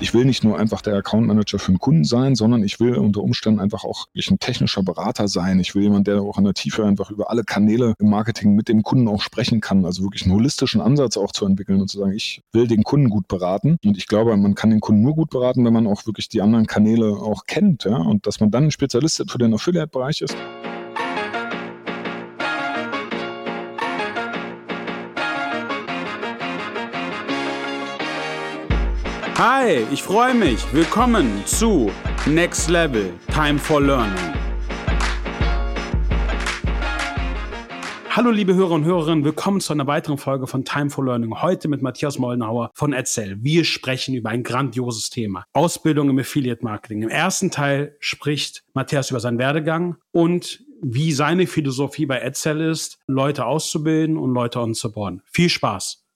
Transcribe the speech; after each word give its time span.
ich 0.00 0.14
will 0.14 0.24
nicht 0.24 0.44
nur 0.44 0.58
einfach 0.58 0.80
der 0.80 0.94
Account 0.94 1.26
Manager 1.26 1.58
für 1.58 1.68
einen 1.68 1.78
Kunden 1.78 2.04
sein, 2.04 2.36
sondern 2.36 2.62
ich 2.62 2.78
will 2.78 2.96
unter 2.96 3.22
Umständen 3.22 3.60
einfach 3.60 3.84
auch 3.84 4.06
ein 4.14 4.38
technischer 4.38 4.82
Berater 4.82 5.28
sein. 5.28 5.58
Ich 5.58 5.74
will 5.74 5.82
jemand, 5.82 6.06
der 6.06 6.22
auch 6.22 6.38
in 6.38 6.44
der 6.44 6.54
Tiefe 6.54 6.84
einfach 6.84 7.10
über 7.10 7.30
alle 7.30 7.42
Kanäle 7.44 7.94
im 7.98 8.10
Marketing 8.10 8.54
mit 8.54 8.68
dem 8.68 8.82
Kunden 8.82 9.08
auch 9.08 9.22
sprechen 9.22 9.60
kann. 9.60 9.84
Also 9.84 10.02
wirklich 10.02 10.22
einen 10.22 10.34
holistischen 10.34 10.80
Ansatz 10.80 11.16
auch 11.16 11.32
zu 11.32 11.46
entwickeln 11.46 11.80
und 11.80 11.88
zu 11.88 11.98
sagen, 11.98 12.12
ich 12.12 12.42
will 12.52 12.68
den 12.68 12.84
Kunden 12.84 13.08
gut 13.08 13.26
beraten. 13.26 13.76
Und 13.84 13.98
ich 13.98 14.06
glaube, 14.06 14.36
man 14.36 14.54
kann 14.54 14.70
den 14.70 14.80
Kunden 14.80 15.02
nur 15.02 15.14
gut 15.14 15.30
beraten, 15.30 15.64
wenn 15.64 15.72
man 15.72 15.86
auch 15.86 16.06
wirklich 16.06 16.28
die 16.28 16.42
anderen 16.42 16.66
Kanäle 16.66 17.12
auch 17.14 17.46
kennt. 17.46 17.84
Ja? 17.84 17.96
Und 17.96 18.26
dass 18.26 18.40
man 18.40 18.50
dann 18.50 18.64
ein 18.64 18.70
Spezialist 18.70 19.24
für 19.28 19.38
den 19.38 19.54
Affiliate-Bereich 19.54 20.20
ist. 20.22 20.36
Hi, 29.38 29.86
ich 29.92 30.02
freue 30.02 30.34
mich. 30.34 30.58
Willkommen 30.72 31.46
zu 31.46 31.92
Next 32.26 32.68
Level 32.68 33.12
Time 33.32 33.56
for 33.56 33.80
Learning. 33.80 34.34
Hallo 38.10 38.32
liebe 38.32 38.56
Hörer 38.56 38.72
und 38.72 38.84
Hörerinnen, 38.84 39.24
willkommen 39.24 39.60
zu 39.60 39.72
einer 39.72 39.86
weiteren 39.86 40.18
Folge 40.18 40.48
von 40.48 40.64
Time 40.64 40.90
for 40.90 41.04
Learning. 41.04 41.40
Heute 41.40 41.68
mit 41.68 41.82
Matthias 41.82 42.18
Mollenhauer 42.18 42.72
von 42.74 42.92
Edsel. 42.92 43.36
Wir 43.40 43.64
sprechen 43.64 44.16
über 44.16 44.30
ein 44.30 44.42
grandioses 44.42 45.08
Thema. 45.08 45.44
Ausbildung 45.52 46.10
im 46.10 46.18
Affiliate 46.18 46.64
Marketing. 46.64 47.02
Im 47.02 47.08
ersten 47.08 47.52
Teil 47.52 47.96
spricht 48.00 48.64
Matthias 48.74 49.12
über 49.12 49.20
seinen 49.20 49.38
Werdegang 49.38 49.98
und 50.10 50.64
wie 50.82 51.12
seine 51.12 51.46
Philosophie 51.46 52.06
bei 52.06 52.18
Edsel 52.18 52.60
ist, 52.60 52.98
Leute 53.06 53.46
auszubilden 53.46 54.16
und 54.16 54.34
Leute 54.34 54.58
onzuboarden. 54.58 55.22
Viel 55.26 55.48
Spaß! 55.48 56.07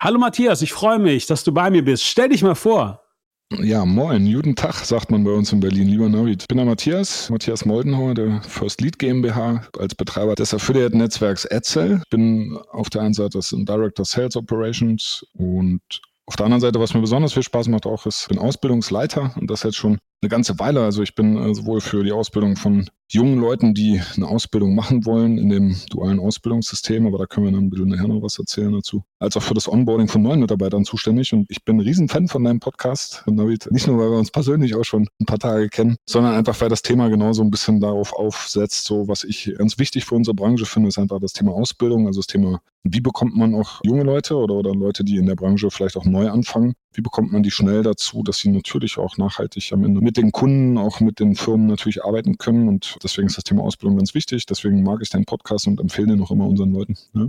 Hallo 0.00 0.20
Matthias, 0.20 0.62
ich 0.62 0.72
freue 0.72 1.00
mich, 1.00 1.26
dass 1.26 1.42
du 1.42 1.50
bei 1.52 1.70
mir 1.70 1.84
bist. 1.84 2.04
Stell 2.04 2.28
dich 2.28 2.44
mal 2.44 2.54
vor. 2.54 3.02
Ja, 3.50 3.84
moin, 3.84 4.32
guten 4.32 4.54
Tag, 4.54 4.74
sagt 4.74 5.10
man 5.10 5.24
bei 5.24 5.32
uns 5.32 5.52
in 5.52 5.58
Berlin, 5.58 5.88
lieber 5.88 6.08
Navid. 6.08 6.42
Ich 6.42 6.46
bin 6.46 6.58
der 6.58 6.66
Matthias, 6.66 7.28
Matthias 7.30 7.64
Moldenhauer, 7.64 8.14
der 8.14 8.40
First 8.42 8.80
Lead 8.80 9.00
GmbH 9.00 9.62
als 9.76 9.96
Betreiber 9.96 10.36
des 10.36 10.54
Affiliate-Netzwerks 10.54 11.46
Edsel. 11.46 12.00
Bin 12.10 12.56
auf 12.70 12.90
der 12.90 13.02
einen 13.02 13.12
Seite 13.12 13.38
das 13.38 13.48
Director 13.50 14.04
Sales 14.04 14.36
Operations 14.36 15.26
und 15.32 15.80
auf 16.26 16.36
der 16.36 16.44
anderen 16.44 16.60
Seite, 16.60 16.78
was 16.78 16.94
mir 16.94 17.00
besonders 17.00 17.32
viel 17.32 17.42
Spaß 17.42 17.66
macht 17.66 17.84
auch, 17.84 18.06
ist, 18.06 18.22
ich 18.22 18.28
bin 18.28 18.38
Ausbildungsleiter 18.38 19.34
und 19.40 19.50
das 19.50 19.64
jetzt 19.64 19.78
schon 19.78 19.98
eine 20.20 20.28
ganze 20.28 20.58
Weile. 20.58 20.82
Also 20.82 21.02
ich 21.02 21.14
bin 21.14 21.36
äh, 21.36 21.54
sowohl 21.54 21.80
für 21.80 22.02
die 22.02 22.12
Ausbildung 22.12 22.56
von 22.56 22.88
jungen 23.10 23.38
Leuten, 23.38 23.72
die 23.72 24.00
eine 24.16 24.28
Ausbildung 24.28 24.74
machen 24.74 25.06
wollen 25.06 25.38
in 25.38 25.48
dem 25.48 25.76
dualen 25.90 26.20
Ausbildungssystem, 26.20 27.06
aber 27.06 27.18
da 27.18 27.26
können 27.26 27.46
wir 27.46 27.52
dann 27.52 27.64
ein 27.64 27.70
bisschen 27.70 27.88
nachher 27.88 28.08
noch 28.08 28.22
was 28.22 28.38
erzählen 28.38 28.72
dazu, 28.72 29.02
als 29.18 29.36
auch 29.36 29.42
für 29.42 29.54
das 29.54 29.66
Onboarding 29.66 30.08
von 30.08 30.20
neuen 30.20 30.40
Mitarbeitern 30.40 30.84
zuständig. 30.84 31.32
Und 31.32 31.46
ich 31.50 31.64
bin 31.64 31.76
ein 31.76 31.80
Riesenfan 31.80 32.28
von 32.28 32.44
deinem 32.44 32.60
Podcast, 32.60 33.24
David. 33.26 33.70
Nicht 33.70 33.86
nur, 33.86 33.98
weil 33.98 34.10
wir 34.10 34.18
uns 34.18 34.30
persönlich 34.30 34.74
auch 34.74 34.84
schon 34.84 35.08
ein 35.20 35.26
paar 35.26 35.38
Tage 35.38 35.68
kennen, 35.68 35.96
sondern 36.04 36.34
einfach, 36.34 36.60
weil 36.60 36.68
das 36.68 36.82
Thema 36.82 37.08
genau 37.08 37.32
so 37.32 37.42
ein 37.42 37.50
bisschen 37.50 37.80
darauf 37.80 38.12
aufsetzt, 38.12 38.84
so 38.84 39.08
was 39.08 39.24
ich 39.24 39.54
ganz 39.56 39.78
wichtig 39.78 40.04
für 40.04 40.14
unsere 40.14 40.34
Branche 40.34 40.66
finde, 40.66 40.88
ist 40.88 40.98
einfach 40.98 41.20
das 41.20 41.32
Thema 41.32 41.52
Ausbildung, 41.52 42.06
also 42.06 42.20
das 42.20 42.26
Thema, 42.26 42.60
wie 42.82 43.00
bekommt 43.00 43.36
man 43.36 43.54
auch 43.54 43.80
junge 43.84 44.02
Leute 44.02 44.36
oder, 44.36 44.54
oder 44.54 44.74
Leute, 44.74 45.04
die 45.04 45.16
in 45.16 45.26
der 45.26 45.36
Branche 45.36 45.70
vielleicht 45.70 45.96
auch 45.96 46.04
neu 46.04 46.28
anfangen, 46.28 46.74
wie 46.98 47.02
bekommt 47.02 47.32
man 47.32 47.44
die 47.44 47.52
schnell 47.52 47.84
dazu, 47.84 48.24
dass 48.24 48.38
sie 48.38 48.50
natürlich 48.50 48.98
auch 48.98 49.18
nachhaltig 49.18 49.72
am 49.72 49.84
Ende 49.84 50.00
mit 50.00 50.16
den 50.16 50.32
Kunden, 50.32 50.76
auch 50.76 50.98
mit 50.98 51.20
den 51.20 51.36
Firmen 51.36 51.68
natürlich 51.68 52.04
arbeiten 52.04 52.38
können. 52.38 52.66
Und 52.66 52.96
deswegen 53.04 53.28
ist 53.28 53.36
das 53.36 53.44
Thema 53.44 53.62
Ausbildung 53.62 53.98
ganz 53.98 54.14
wichtig. 54.14 54.46
Deswegen 54.46 54.82
mag 54.82 54.98
ich 55.00 55.08
deinen 55.08 55.24
Podcast 55.24 55.68
und 55.68 55.78
empfehle 55.78 56.08
den 56.08 56.22
auch 56.22 56.32
immer 56.32 56.48
unseren 56.48 56.72
Leuten. 56.72 56.98
Ja. 57.14 57.28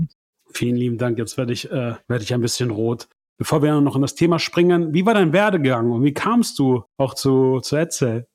Vielen 0.52 0.76
lieben 0.76 0.98
Dank. 0.98 1.20
Jetzt 1.20 1.38
werde 1.38 1.54
ich, 1.54 1.70
äh, 1.70 1.94
werde 2.08 2.24
ich 2.24 2.34
ein 2.34 2.42
bisschen 2.42 2.72
rot. 2.72 3.08
Bevor 3.38 3.62
wir 3.62 3.80
noch 3.80 3.96
in 3.96 4.02
das 4.02 4.16
Thema 4.16 4.40
springen, 4.40 4.92
wie 4.92 5.06
war 5.06 5.14
dein 5.14 5.34
Werdegang 5.34 5.92
und 5.92 6.04
wie 6.04 6.14
kamst 6.14 6.58
du 6.58 6.84
auch 6.98 7.14
zu, 7.14 7.60
zu 7.62 7.76
Edsel? 7.76 8.26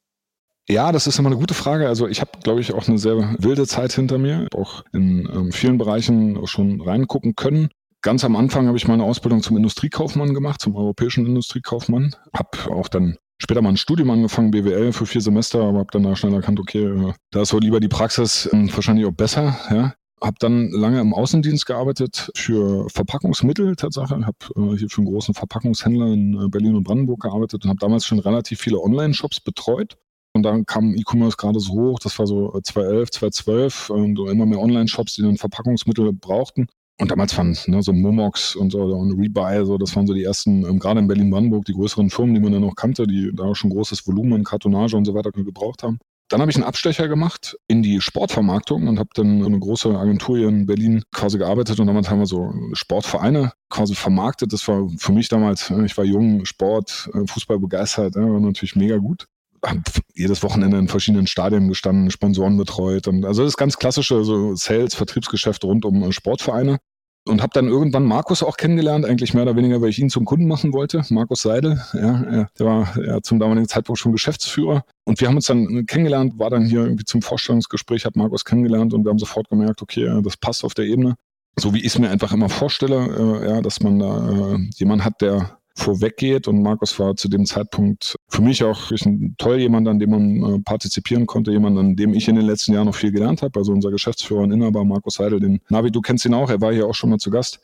Ja, 0.69 0.93
das 0.93 1.09
ist 1.09 1.19
immer 1.19 1.31
eine 1.31 1.37
gute 1.37 1.53
Frage. 1.53 1.89
Also 1.89 2.07
ich 2.07 2.21
habe, 2.21 2.31
glaube 2.45 2.61
ich, 2.61 2.73
auch 2.73 2.87
eine 2.87 2.99
sehr 2.99 3.35
wilde 3.41 3.67
Zeit 3.67 3.93
hinter 3.93 4.19
mir, 4.19 4.47
auch 4.55 4.85
in 4.93 5.29
ähm, 5.35 5.53
vielen 5.53 5.79
Bereichen 5.79 6.47
schon 6.47 6.81
reingucken 6.81 7.35
können. 7.35 7.71
Ganz 8.05 8.23
am 8.23 8.37
Anfang 8.37 8.67
habe 8.67 8.77
ich 8.77 8.87
meine 8.87 9.03
Ausbildung 9.03 9.41
zum 9.41 9.57
Industriekaufmann 9.57 10.35
gemacht, 10.35 10.61
zum 10.61 10.77
europäischen 10.77 11.25
Industriekaufmann. 11.25 12.15
Habe 12.35 12.71
auch 12.71 12.89
dann 12.89 13.17
später 13.39 13.63
mal 13.63 13.71
ein 13.71 13.79
Studium 13.79 14.11
angefangen, 14.11 14.51
BWL 14.51 14.93
für 14.93 15.07
vier 15.07 15.23
Semester, 15.23 15.63
aber 15.63 15.79
habe 15.79 15.89
dann 15.91 16.03
da 16.03 16.15
schnell 16.15 16.35
erkannt, 16.35 16.61
okay, 16.61 16.85
äh, 16.85 17.15
da 17.31 17.41
ist 17.41 17.55
wohl 17.55 17.63
lieber 17.63 17.81
die 17.81 17.89
Praxis 17.89 18.45
äh, 18.45 18.69
wahrscheinlich 18.75 19.07
auch 19.07 19.13
besser. 19.13 19.59
Ja. 19.71 19.95
Habe 20.23 20.37
dann 20.39 20.69
lange 20.69 21.01
im 21.01 21.15
Außendienst 21.15 21.65
gearbeitet 21.65 22.31
für 22.35 22.91
Verpackungsmittel 22.91 23.75
Tatsache. 23.75 24.27
Habe 24.27 24.37
äh, 24.55 24.77
hier 24.77 24.91
für 24.91 24.99
einen 24.99 25.11
großen 25.11 25.33
Verpackungshändler 25.33 26.09
in 26.09 26.51
Berlin 26.51 26.77
und 26.77 26.85
Brandenburg 26.85 27.23
gearbeitet 27.23 27.65
und 27.65 27.71
habe 27.71 27.79
damals 27.81 28.05
schon 28.05 28.19
relativ 28.19 28.61
viele 28.61 28.83
Online-Shops 28.83 29.41
betreut. 29.41 29.97
Und 30.35 30.43
dann 30.43 30.67
kam 30.67 30.95
E-Commerce 30.95 31.39
gerade 31.39 31.59
so 31.59 31.73
hoch, 31.73 32.01
das 32.01 32.19
war 32.19 32.27
so 32.27 32.51
2011, 32.51 33.13
2012, 33.13 33.89
und 33.89 34.19
immer 34.29 34.45
mehr 34.45 34.61
Online-Shops, 34.61 35.15
die 35.15 35.23
dann 35.23 35.39
Verpackungsmittel 35.39 36.13
brauchten. 36.13 36.67
Und 37.01 37.11
damals 37.11 37.37
waren 37.37 37.57
ne, 37.67 37.83
so 37.83 37.93
Momox 37.93 38.55
und 38.55 38.75
und 38.75 39.19
Rebuy, 39.19 39.65
so, 39.67 39.79
das 39.79 39.95
waren 39.97 40.07
so 40.07 40.15
die 40.15 40.23
ersten, 40.23 40.65
ähm, 40.65 40.79
gerade 40.79 41.01
in 41.01 41.09
Berlin-Brandenburg, 41.09 41.65
die 41.65 41.73
größeren 41.73 42.09
Firmen, 42.09 42.35
die 42.35 42.41
man 42.41 42.53
dann 42.53 42.63
noch 42.63 42.77
kannte, 42.77 43.07
die 43.07 43.33
da 43.35 43.55
schon 43.55 43.71
großes 43.71 44.07
Volumen, 44.07 44.45
Kartonage 44.45 44.97
und 44.97 45.05
so 45.05 45.15
weiter 45.15 45.33
gebraucht 45.33 45.83
haben. 45.83 45.99
Dann 46.29 46.41
habe 46.41 46.51
ich 46.51 46.57
einen 46.57 46.65
Abstecher 46.65 47.07
gemacht 47.09 47.59
in 47.69 47.83
die 47.83 48.01
Sportvermarktung 48.01 48.89
und 48.89 48.99
habe 48.99 49.11
dann 49.15 49.45
eine 49.45 49.59
große 49.59 49.91
Agentur 49.91 50.39
hier 50.39 50.49
in 50.49 50.67
Berlin 50.67 51.03
quasi 51.13 51.37
gearbeitet 51.37 51.79
und 51.81 51.87
damals 51.87 52.09
haben 52.09 52.21
wir 52.21 52.27
so 52.27 52.51
Sportvereine 52.73 53.53
quasi 53.69 53.95
vermarktet. 53.95 54.53
Das 54.53 54.67
war 54.69 54.89
für 54.97 55.13
mich 55.13 55.29
damals, 55.29 55.71
äh, 55.71 55.85
ich 55.85 55.97
war 55.99 56.05
jung, 56.05 56.45
Sport, 56.45 57.11
äh, 57.13 57.27
Fußball 57.27 57.59
begeistert, 57.59 58.15
war 58.15 58.41
natürlich 58.41 58.77
mega 58.77 58.97
gut 58.97 59.27
habe 59.67 59.83
jedes 60.15 60.43
Wochenende 60.43 60.79
in 60.79 60.89
verschiedenen 60.89 61.27
Stadien 61.27 61.69
gestanden, 61.69 62.11
Sponsoren 62.11 62.57
betreut. 62.57 63.09
Und 63.09 63.25
also 63.25 63.45
das 63.45 63.57
ganz 63.57 63.79
klassische 63.79 64.25
so 64.25 64.55
Sales, 64.55 64.95
Vertriebsgeschäft 64.95 65.65
rund 65.65 65.85
um 65.85 66.03
äh, 66.03 66.13
Sportvereine. 66.13 66.79
Und 67.27 67.41
habe 67.41 67.53
dann 67.55 67.69
irgendwann 67.69 68.05
Markus 68.05 68.43
auch 68.43 68.59
kennengelernt, 68.59 69.07
eigentlich 69.07 69.33
mehr 69.33 69.45
oder 69.45 69.57
weniger, 69.57 69.81
weil 69.81 69.89
ich 69.89 69.99
ihn 69.99 70.11
zum 70.11 70.27
Kunden 70.27 70.47
machen 70.47 70.75
wollte. 70.75 71.03
Markus 71.09 71.41
Seidel, 71.41 71.81
ja, 71.95 72.51
der 72.59 72.67
war 72.67 73.03
ja, 73.03 73.23
zum 73.23 73.39
damaligen 73.39 73.67
Zeitpunkt 73.67 73.99
schon 73.99 74.13
Geschäftsführer. 74.13 74.85
Und 75.05 75.19
wir 75.23 75.29
haben 75.29 75.37
uns 75.37 75.47
dann 75.47 75.87
kennengelernt, 75.87 76.39
war 76.39 76.51
dann 76.51 76.67
hier 76.67 76.83
irgendwie 76.83 77.07
zum 77.07 77.23
Vorstellungsgespräch, 77.23 78.05
habe 78.05 78.19
Markus 78.19 78.45
kennengelernt 78.45 78.93
und 78.93 79.05
wir 79.05 79.11
haben 79.11 79.19
sofort 79.19 79.49
gemerkt, 79.49 79.81
okay, 79.81 80.21
das 80.23 80.37
passt 80.37 80.65
auf 80.65 80.75
der 80.75 80.85
Ebene. 80.85 81.15
So 81.59 81.73
wie 81.73 81.79
ich 81.79 81.87
es 81.87 81.99
mir 81.99 82.11
einfach 82.11 82.33
immer 82.33 82.49
vorstelle, 82.49 83.41
äh, 83.43 83.49
ja, 83.49 83.61
dass 83.63 83.81
man 83.81 83.99
da 83.99 84.57
äh, 84.57 84.59
jemand 84.77 85.05
hat, 85.05 85.21
der 85.21 85.59
vorweggeht. 85.75 86.49
Und 86.49 86.63
Markus 86.63 86.99
war 86.99 87.17
zu 87.17 87.29
dem 87.29 87.47
Zeitpunkt 87.47 88.17
für 88.29 88.43
mich 88.43 88.63
auch 88.63 88.91
ein 88.91 89.35
toll 89.39 89.59
jemand, 89.59 89.89
an 89.89 89.99
dem 89.99 90.11
man 90.11 90.55
äh, 90.55 90.59
partizipieren 90.61 91.27
konnte, 91.27 91.51
jemand, 91.51 91.79
an 91.79 91.97
dem 91.97 92.15
ich 92.15 92.29
in 92.29 92.37
den 92.37 92.47
letzten 92.47 92.73
Jahren 92.73 92.87
noch 92.87 92.95
viel 92.95 93.13
gelernt 93.13 93.43
habe. 93.43 93.59
Also 93.59 93.73
unser 93.73 93.91
Geschäftsführer 93.91 94.43
und 94.43 94.53
Inhaber 94.53 94.85
Markus 94.85 95.19
Heidel, 95.19 95.41
den 95.41 95.61
Navi, 95.69 95.91
du 95.91 96.01
kennst 96.01 96.25
ihn 96.25 96.35
auch, 96.35 96.51
er 96.51 96.61
war 96.61 96.73
hier 96.73 96.87
auch 96.87 96.95
schon 96.95 97.11
mal 97.11 97.19
zu 97.19 97.31
Gast. 97.31 97.61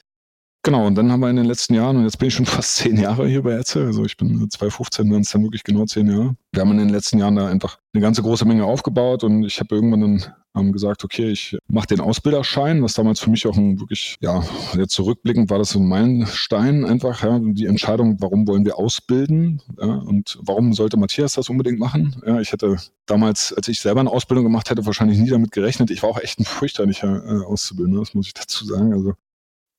Genau, 0.62 0.86
und 0.86 0.94
dann 0.94 1.10
haben 1.10 1.20
wir 1.20 1.30
in 1.30 1.36
den 1.36 1.46
letzten 1.46 1.72
Jahren, 1.72 1.96
und 1.96 2.04
jetzt 2.04 2.18
bin 2.18 2.28
ich 2.28 2.34
schon 2.34 2.46
fast 2.46 2.76
zehn 2.76 2.98
Jahre 2.98 3.26
hier 3.26 3.42
bei 3.42 3.52
Etze, 3.52 3.84
also 3.84 4.04
ich 4.04 4.16
bin 4.16 4.28
2015, 4.50 5.08
dann 5.08 5.22
ist 5.22 5.34
dann 5.34 5.42
wirklich 5.42 5.64
genau 5.64 5.86
zehn 5.86 6.10
Jahre. 6.10 6.36
Wir 6.52 6.60
haben 6.60 6.72
in 6.72 6.78
den 6.78 6.90
letzten 6.90 7.18
Jahren 7.18 7.36
da 7.36 7.46
einfach 7.46 7.78
eine 7.94 8.02
ganze 8.02 8.22
große 8.22 8.44
Menge 8.44 8.64
aufgebaut 8.64 9.24
und 9.24 9.44
ich 9.44 9.58
habe 9.58 9.74
irgendwann 9.74 10.00
dann 10.00 10.24
ähm, 10.54 10.72
gesagt, 10.72 11.02
okay, 11.04 11.30
ich 11.30 11.56
mache 11.68 11.86
den 11.86 12.00
Ausbilderschein, 12.00 12.82
was 12.82 12.92
damals 12.92 13.20
für 13.20 13.30
mich 13.30 13.46
auch 13.46 13.56
ein 13.56 13.80
wirklich, 13.80 14.16
ja, 14.20 14.42
jetzt 14.76 14.92
zurückblickend 14.92 15.48
war 15.48 15.58
das 15.58 15.70
so 15.70 15.78
ein 15.78 15.86
Meilenstein 15.86 16.84
einfach, 16.84 17.22
ja, 17.22 17.38
die 17.40 17.66
Entscheidung, 17.66 18.16
warum 18.20 18.46
wollen 18.46 18.66
wir 18.66 18.76
ausbilden 18.76 19.62
ja, 19.78 19.86
und 19.86 20.38
warum 20.42 20.74
sollte 20.74 20.98
Matthias 20.98 21.34
das 21.34 21.48
unbedingt 21.48 21.78
machen. 21.78 22.20
Ja, 22.26 22.38
ich 22.40 22.52
hätte 22.52 22.76
damals, 23.06 23.54
als 23.54 23.68
ich 23.68 23.80
selber 23.80 24.00
eine 24.00 24.10
Ausbildung 24.10 24.44
gemacht 24.44 24.68
hätte, 24.68 24.84
wahrscheinlich 24.84 25.18
nie 25.18 25.30
damit 25.30 25.52
gerechnet. 25.52 25.90
Ich 25.90 26.02
war 26.02 26.10
auch 26.10 26.20
echt 26.20 26.38
ein 26.38 26.44
fürchterlicher 26.44 27.24
äh, 27.24 27.44
Auszubildender, 27.46 28.00
das 28.00 28.14
muss 28.14 28.26
ich 28.26 28.34
dazu 28.34 28.66
sagen. 28.66 28.92
Also 28.92 29.14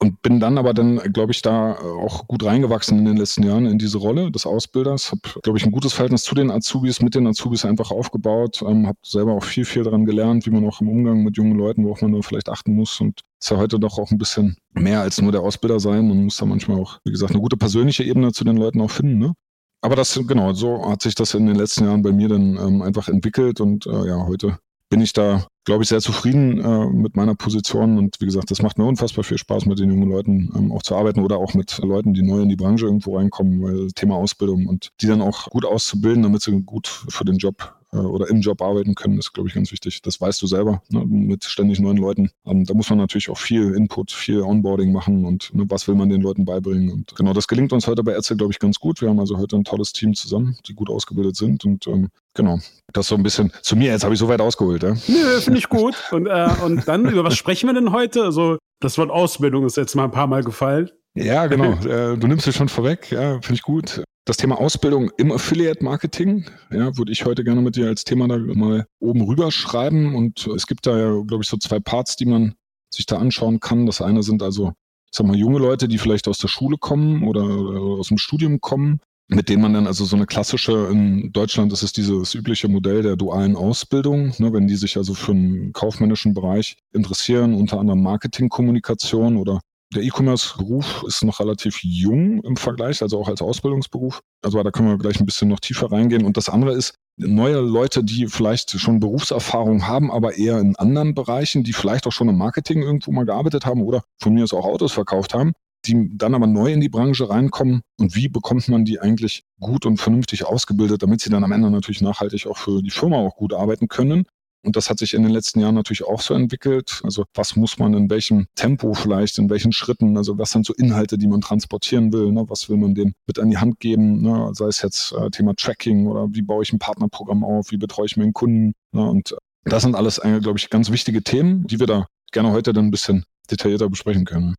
und 0.01 0.19
bin 0.23 0.39
dann 0.39 0.57
aber 0.57 0.73
dann, 0.73 0.97
glaube 1.13 1.31
ich, 1.31 1.43
da 1.43 1.75
auch 1.75 2.27
gut 2.27 2.43
reingewachsen 2.43 2.97
in 2.97 3.05
den 3.05 3.17
letzten 3.17 3.43
Jahren 3.43 3.67
in 3.67 3.77
diese 3.77 3.99
Rolle 3.99 4.31
des 4.31 4.47
Ausbilders. 4.47 5.11
Habe, 5.11 5.21
glaube 5.43 5.59
ich, 5.59 5.65
ein 5.65 5.71
gutes 5.71 5.93
Verhältnis 5.93 6.23
zu 6.23 6.33
den 6.33 6.49
Azubis, 6.49 7.01
mit 7.01 7.13
den 7.13 7.27
Azubis 7.27 7.65
einfach 7.65 7.91
aufgebaut. 7.91 8.63
Ähm, 8.67 8.87
habe 8.87 8.97
selber 9.03 9.33
auch 9.33 9.43
viel, 9.43 9.63
viel 9.63 9.83
daran 9.83 10.05
gelernt, 10.05 10.47
wie 10.47 10.49
man 10.49 10.67
auch 10.67 10.81
im 10.81 10.89
Umgang 10.89 11.23
mit 11.23 11.37
jungen 11.37 11.55
Leuten, 11.55 11.85
worauf 11.85 12.01
man 12.01 12.13
da 12.13 12.21
vielleicht 12.23 12.49
achten 12.49 12.73
muss. 12.73 12.99
Und 12.99 13.21
ist 13.39 13.51
ja 13.51 13.57
heute 13.57 13.79
doch 13.79 13.99
auch 13.99 14.09
ein 14.09 14.17
bisschen 14.17 14.57
mehr 14.73 15.01
als 15.01 15.21
nur 15.21 15.31
der 15.31 15.41
Ausbilder 15.41 15.79
sein. 15.79 16.07
Man 16.07 16.23
muss 16.23 16.37
da 16.37 16.47
manchmal 16.47 16.79
auch, 16.79 16.97
wie 17.03 17.11
gesagt, 17.11 17.33
eine 17.33 17.41
gute 17.41 17.57
persönliche 17.57 18.03
Ebene 18.03 18.31
zu 18.31 18.43
den 18.43 18.57
Leuten 18.57 18.81
auch 18.81 18.89
finden. 18.89 19.19
Ne? 19.19 19.33
Aber 19.81 19.95
das, 19.95 20.19
genau, 20.27 20.53
so 20.53 20.89
hat 20.89 21.03
sich 21.03 21.13
das 21.13 21.35
in 21.35 21.45
den 21.45 21.55
letzten 21.55 21.83
Jahren 21.83 22.01
bei 22.01 22.11
mir 22.11 22.27
dann 22.27 22.57
ähm, 22.57 22.81
einfach 22.81 23.07
entwickelt 23.07 23.61
und 23.61 23.85
äh, 23.85 24.07
ja, 24.07 24.25
heute 24.25 24.57
bin 24.91 25.01
ich 25.01 25.13
da, 25.13 25.47
glaube 25.63 25.83
ich, 25.83 25.89
sehr 25.89 26.01
zufrieden 26.01 26.59
äh, 26.59 26.85
mit 26.87 27.15
meiner 27.15 27.33
Position. 27.33 27.97
Und 27.97 28.19
wie 28.19 28.25
gesagt, 28.25 28.51
das 28.51 28.61
macht 28.61 28.77
mir 28.77 28.85
unfassbar 28.85 29.23
viel 29.23 29.37
Spaß, 29.37 29.65
mit 29.65 29.79
den 29.79 29.89
jungen 29.89 30.09
Leuten 30.09 30.51
ähm, 30.53 30.71
auch 30.73 30.83
zu 30.83 30.95
arbeiten 30.95 31.21
oder 31.21 31.37
auch 31.37 31.53
mit 31.53 31.79
Leuten, 31.79 32.13
die 32.13 32.21
neu 32.21 32.41
in 32.41 32.49
die 32.49 32.57
Branche 32.57 32.85
irgendwo 32.85 33.15
reinkommen, 33.17 33.63
weil 33.63 33.87
Thema 33.93 34.15
Ausbildung 34.15 34.67
und 34.67 34.89
die 35.01 35.07
dann 35.07 35.21
auch 35.21 35.49
gut 35.49 35.65
auszubilden, 35.65 36.23
damit 36.23 36.41
sie 36.41 36.51
gut 36.63 36.87
für 36.87 37.23
den 37.23 37.37
Job 37.37 37.80
oder 37.99 38.29
im 38.29 38.41
Job 38.41 38.61
arbeiten 38.61 38.95
können, 38.95 39.17
ist, 39.17 39.33
glaube 39.33 39.49
ich, 39.49 39.55
ganz 39.55 39.71
wichtig. 39.71 40.01
Das 40.01 40.19
weißt 40.19 40.41
du 40.41 40.47
selber, 40.47 40.81
ne, 40.89 41.05
mit 41.05 41.43
ständig 41.43 41.79
neuen 41.79 41.97
Leuten. 41.97 42.31
Ähm, 42.45 42.65
da 42.65 42.73
muss 42.73 42.89
man 42.89 42.99
natürlich 42.99 43.29
auch 43.29 43.37
viel 43.37 43.73
Input, 43.73 44.11
viel 44.11 44.41
Onboarding 44.41 44.91
machen 44.91 45.25
und 45.25 45.53
ne, 45.53 45.65
was 45.67 45.87
will 45.87 45.95
man 45.95 46.09
den 46.09 46.21
Leuten 46.21 46.45
beibringen. 46.45 46.91
Und 46.91 47.15
genau, 47.15 47.33
das 47.33 47.47
gelingt 47.47 47.73
uns 47.73 47.87
heute 47.87 48.03
bei 48.03 48.13
Ärzte, 48.13 48.35
glaube 48.37 48.53
ich, 48.53 48.59
ganz 48.59 48.79
gut. 48.79 49.01
Wir 49.01 49.09
haben 49.09 49.19
also 49.19 49.37
heute 49.37 49.55
ein 49.55 49.63
tolles 49.63 49.93
Team 49.93 50.13
zusammen, 50.13 50.57
die 50.67 50.73
gut 50.73 50.89
ausgebildet 50.89 51.35
sind 51.35 51.65
und 51.65 51.87
ähm, 51.87 52.09
Genau. 52.33 52.59
Das 52.93 53.07
so 53.07 53.15
ein 53.15 53.23
bisschen 53.23 53.51
zu 53.61 53.75
mir. 53.75 53.91
Jetzt 53.91 54.03
habe 54.03 54.13
ich 54.13 54.19
so 54.19 54.27
weit 54.27 54.41
ausgeholt. 54.41 54.83
Ja? 54.83 54.95
Nö, 55.07 55.41
finde 55.41 55.59
ich 55.59 55.69
gut. 55.69 55.95
Und, 56.11 56.27
äh, 56.27 56.49
und 56.63 56.87
dann, 56.87 57.05
über 57.05 57.23
was 57.23 57.35
sprechen 57.35 57.67
wir 57.67 57.73
denn 57.73 57.91
heute? 57.91 58.23
Also, 58.23 58.57
das 58.79 58.97
Wort 58.97 59.09
Ausbildung 59.09 59.65
ist 59.65 59.77
jetzt 59.77 59.95
mal 59.95 60.05
ein 60.05 60.11
paar 60.11 60.27
Mal 60.27 60.43
gefallen. 60.43 60.89
Ja, 61.13 61.47
genau. 61.47 61.73
Äh, 61.73 62.17
du 62.17 62.27
nimmst 62.27 62.47
es 62.47 62.55
schon 62.55 62.69
vorweg. 62.69 63.11
Ja, 63.11 63.41
finde 63.41 63.55
ich 63.55 63.61
gut. 63.63 64.01
Das 64.31 64.37
Thema 64.37 64.61
Ausbildung 64.61 65.11
im 65.17 65.33
Affiliate-Marketing, 65.33 66.45
ja, 66.71 66.97
würde 66.97 67.11
ich 67.11 67.25
heute 67.25 67.43
gerne 67.43 67.59
mit 67.59 67.75
dir 67.75 67.87
als 67.87 68.05
Thema 68.05 68.29
da 68.29 68.37
mal 68.37 68.87
oben 69.01 69.23
rüberschreiben. 69.23 70.15
Und 70.15 70.47
es 70.55 70.67
gibt 70.67 70.87
da 70.87 70.97
ja, 70.97 71.21
glaube 71.27 71.43
ich, 71.43 71.49
so 71.49 71.57
zwei 71.57 71.81
Parts, 71.81 72.15
die 72.15 72.25
man 72.25 72.55
sich 72.93 73.05
da 73.05 73.17
anschauen 73.17 73.59
kann. 73.59 73.85
Das 73.85 74.01
eine 74.01 74.23
sind 74.23 74.41
also, 74.41 74.69
ich 74.69 75.17
sag 75.17 75.27
mal, 75.27 75.35
junge 75.35 75.59
Leute, 75.59 75.89
die 75.89 75.97
vielleicht 75.97 76.29
aus 76.29 76.37
der 76.37 76.47
Schule 76.47 76.77
kommen 76.77 77.27
oder, 77.27 77.43
oder 77.43 77.81
aus 77.81 78.07
dem 78.07 78.17
Studium 78.17 78.61
kommen, 78.61 79.01
mit 79.27 79.49
denen 79.49 79.63
man 79.63 79.73
dann 79.73 79.85
also 79.85 80.05
so 80.05 80.15
eine 80.15 80.27
klassische, 80.27 80.87
in 80.89 81.33
Deutschland 81.33 81.73
ist 81.73 81.83
es 81.83 81.91
dieses 81.91 82.33
übliche 82.33 82.69
Modell 82.69 83.01
der 83.01 83.17
dualen 83.17 83.57
Ausbildung, 83.57 84.33
ne, 84.37 84.53
wenn 84.53 84.65
die 84.65 84.77
sich 84.77 84.95
also 84.95 85.13
für 85.13 85.33
einen 85.33 85.73
kaufmännischen 85.73 86.33
Bereich 86.33 86.77
interessieren, 86.93 87.53
unter 87.53 87.81
anderem 87.81 88.01
Marketingkommunikation 88.01 89.35
oder 89.35 89.59
der 89.93 90.03
E-Commerce-Beruf 90.03 91.03
ist 91.05 91.23
noch 91.23 91.39
relativ 91.39 91.83
jung 91.83 92.41
im 92.43 92.55
Vergleich, 92.55 93.01
also 93.01 93.19
auch 93.19 93.27
als 93.27 93.41
Ausbildungsberuf. 93.41 94.21
Also 94.41 94.61
da 94.63 94.71
können 94.71 94.89
wir 94.89 94.97
gleich 94.97 95.19
ein 95.19 95.25
bisschen 95.25 95.49
noch 95.49 95.59
tiefer 95.59 95.91
reingehen. 95.91 96.25
Und 96.25 96.37
das 96.37 96.47
andere 96.49 96.73
ist, 96.73 96.95
neue 97.17 97.59
Leute, 97.59 98.03
die 98.03 98.27
vielleicht 98.27 98.71
schon 98.71 98.99
Berufserfahrung 98.99 99.87
haben, 99.87 100.09
aber 100.09 100.37
eher 100.37 100.59
in 100.59 100.75
anderen 100.77 101.13
Bereichen, 101.13 101.63
die 101.63 101.73
vielleicht 101.73 102.07
auch 102.07 102.11
schon 102.11 102.29
im 102.29 102.37
Marketing 102.37 102.81
irgendwo 102.81 103.11
mal 103.11 103.25
gearbeitet 103.25 103.65
haben 103.65 103.81
oder 103.81 104.03
von 104.21 104.33
mir 104.33 104.43
aus 104.43 104.53
auch 104.53 104.65
Autos 104.65 104.93
verkauft 104.93 105.33
haben, 105.33 105.53
die 105.85 106.17
dann 106.17 106.35
aber 106.35 106.47
neu 106.47 106.71
in 106.71 106.79
die 106.79 106.89
Branche 106.89 107.29
reinkommen. 107.29 107.81
Und 107.99 108.15
wie 108.15 108.29
bekommt 108.29 108.67
man 108.69 108.85
die 108.85 108.99
eigentlich 108.99 109.43
gut 109.59 109.85
und 109.85 109.97
vernünftig 109.97 110.45
ausgebildet, 110.45 111.03
damit 111.03 111.21
sie 111.21 111.29
dann 111.29 111.43
am 111.43 111.51
Ende 111.51 111.69
natürlich 111.69 112.01
nachhaltig 112.01 112.47
auch 112.47 112.57
für 112.57 112.81
die 112.81 112.91
Firma 112.91 113.17
auch 113.17 113.35
gut 113.35 113.53
arbeiten 113.53 113.87
können? 113.87 114.25
Und 114.63 114.75
das 114.75 114.89
hat 114.89 114.99
sich 114.99 115.13
in 115.13 115.23
den 115.23 115.31
letzten 115.31 115.59
Jahren 115.59 115.75
natürlich 115.75 116.03
auch 116.03 116.21
so 116.21 116.33
entwickelt. 116.33 117.01
Also 117.03 117.25
was 117.33 117.55
muss 117.55 117.79
man 117.79 117.93
in 117.93 118.09
welchem 118.09 118.47
Tempo 118.55 118.93
vielleicht, 118.93 119.37
in 119.39 119.49
welchen 119.49 119.71
Schritten, 119.71 120.17
also 120.17 120.37
was 120.37 120.51
sind 120.51 120.65
so 120.65 120.73
Inhalte, 120.73 121.17
die 121.17 121.27
man 121.27 121.41
transportieren 121.41 122.13
will, 122.13 122.31
ne? 122.31 122.45
was 122.47 122.69
will 122.69 122.77
man 122.77 122.93
dem 122.93 123.13
mit 123.25 123.39
an 123.39 123.49
die 123.49 123.57
Hand 123.57 123.79
geben, 123.79 124.21
ne? 124.21 124.51
sei 124.53 124.67
es 124.67 124.81
jetzt 124.81 125.13
äh, 125.13 125.29
Thema 125.31 125.55
Tracking 125.55 126.07
oder 126.07 126.27
wie 126.31 126.41
baue 126.43 126.63
ich 126.63 126.73
ein 126.73 126.79
Partnerprogramm 126.79 127.43
auf, 127.43 127.71
wie 127.71 127.77
betreue 127.77 128.05
ich 128.05 128.17
meinen 128.17 128.33
Kunden. 128.33 128.73
Ne? 128.91 129.09
Und 129.09 129.35
das 129.65 129.83
sind 129.83 129.95
alles, 129.95 130.19
äh, 130.19 130.39
glaube 130.39 130.59
ich, 130.59 130.69
ganz 130.69 130.91
wichtige 130.91 131.23
Themen, 131.23 131.65
die 131.65 131.79
wir 131.79 131.87
da 131.87 132.07
gerne 132.31 132.51
heute 132.51 132.73
dann 132.73 132.85
ein 132.85 132.91
bisschen 132.91 133.25
detaillierter 133.49 133.89
besprechen 133.89 134.25
können. 134.25 134.55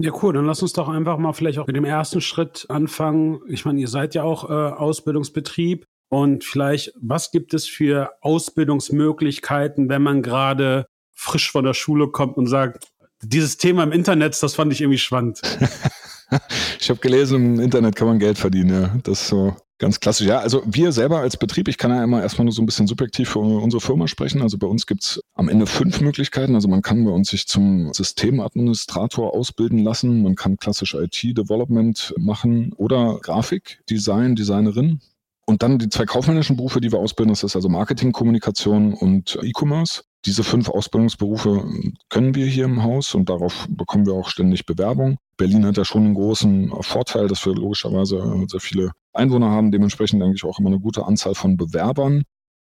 Ja, 0.00 0.12
cool. 0.22 0.32
Dann 0.32 0.46
lass 0.46 0.62
uns 0.62 0.72
doch 0.72 0.88
einfach 0.88 1.18
mal 1.18 1.32
vielleicht 1.32 1.58
auch 1.58 1.66
mit 1.66 1.74
dem 1.74 1.84
ersten 1.84 2.20
Schritt 2.20 2.66
anfangen. 2.68 3.40
Ich 3.48 3.64
meine, 3.64 3.80
ihr 3.80 3.88
seid 3.88 4.14
ja 4.14 4.22
auch 4.22 4.48
äh, 4.48 4.52
Ausbildungsbetrieb. 4.52 5.86
Und 6.08 6.44
vielleicht, 6.44 6.92
was 7.00 7.30
gibt 7.30 7.54
es 7.54 7.66
für 7.66 8.12
Ausbildungsmöglichkeiten, 8.22 9.88
wenn 9.88 10.02
man 10.02 10.22
gerade 10.22 10.86
frisch 11.12 11.50
von 11.50 11.64
der 11.64 11.74
Schule 11.74 12.08
kommt 12.08 12.36
und 12.36 12.46
sagt, 12.46 12.88
dieses 13.22 13.56
Thema 13.58 13.82
im 13.82 13.92
Internet, 13.92 14.40
das 14.42 14.54
fand 14.54 14.72
ich 14.72 14.80
irgendwie 14.80 14.98
spannend. 14.98 15.40
ich 16.80 16.88
habe 16.88 17.00
gelesen, 17.00 17.56
im 17.56 17.60
Internet 17.60 17.96
kann 17.96 18.06
man 18.06 18.18
Geld 18.18 18.38
verdienen, 18.38 18.82
ja. 18.82 18.96
Das 19.02 19.22
ist 19.22 19.28
so 19.28 19.56
ganz 19.78 20.00
klassisch. 20.00 20.26
Ja, 20.26 20.38
also 20.38 20.62
wir 20.66 20.92
selber 20.92 21.18
als 21.18 21.36
Betrieb, 21.36 21.68
ich 21.68 21.78
kann 21.78 21.90
ja 21.90 22.02
immer 22.02 22.22
erstmal 22.22 22.44
nur 22.44 22.52
so 22.52 22.62
ein 22.62 22.66
bisschen 22.66 22.86
subjektiv 22.86 23.30
für 23.30 23.38
unsere 23.38 23.80
Firma 23.80 24.08
sprechen. 24.08 24.42
Also 24.42 24.58
bei 24.58 24.66
uns 24.66 24.86
gibt's 24.86 25.20
am 25.34 25.48
Ende 25.48 25.66
fünf 25.66 26.00
Möglichkeiten. 26.00 26.54
Also 26.54 26.68
man 26.68 26.82
kann 26.82 27.04
bei 27.04 27.10
uns 27.10 27.30
sich 27.30 27.46
zum 27.46 27.92
Systemadministrator 27.92 29.34
ausbilden 29.34 29.78
lassen. 29.78 30.22
Man 30.22 30.34
kann 30.34 30.56
klassisch 30.56 30.94
IT-Development 30.94 32.14
machen 32.18 32.72
oder 32.74 33.18
Grafik, 33.22 33.80
Design, 33.88 34.34
Designerin. 34.34 35.00
Und 35.48 35.62
dann 35.62 35.78
die 35.78 35.88
zwei 35.88 36.04
kaufmännischen 36.04 36.58
Berufe, 36.58 36.78
die 36.78 36.92
wir 36.92 36.98
ausbilden, 36.98 37.32
das 37.32 37.42
ist 37.42 37.56
also 37.56 37.70
Marketing, 37.70 38.12
Kommunikation 38.12 38.92
und 38.92 39.38
E-Commerce. 39.42 40.02
Diese 40.26 40.44
fünf 40.44 40.68
Ausbildungsberufe 40.68 41.64
können 42.10 42.34
wir 42.34 42.44
hier 42.44 42.66
im 42.66 42.82
Haus 42.82 43.14
und 43.14 43.30
darauf 43.30 43.66
bekommen 43.70 44.04
wir 44.04 44.12
auch 44.12 44.28
ständig 44.28 44.66
Bewerbung. 44.66 45.16
Berlin 45.38 45.64
hat 45.64 45.78
ja 45.78 45.86
schon 45.86 46.04
einen 46.04 46.12
großen 46.12 46.70
Vorteil, 46.82 47.28
dass 47.28 47.46
wir 47.46 47.54
logischerweise 47.54 48.44
sehr 48.46 48.60
viele 48.60 48.92
Einwohner 49.14 49.48
haben, 49.48 49.72
dementsprechend 49.72 50.22
eigentlich 50.22 50.44
auch 50.44 50.58
immer 50.58 50.68
eine 50.68 50.80
gute 50.80 51.06
Anzahl 51.06 51.34
von 51.34 51.56
Bewerbern. 51.56 52.24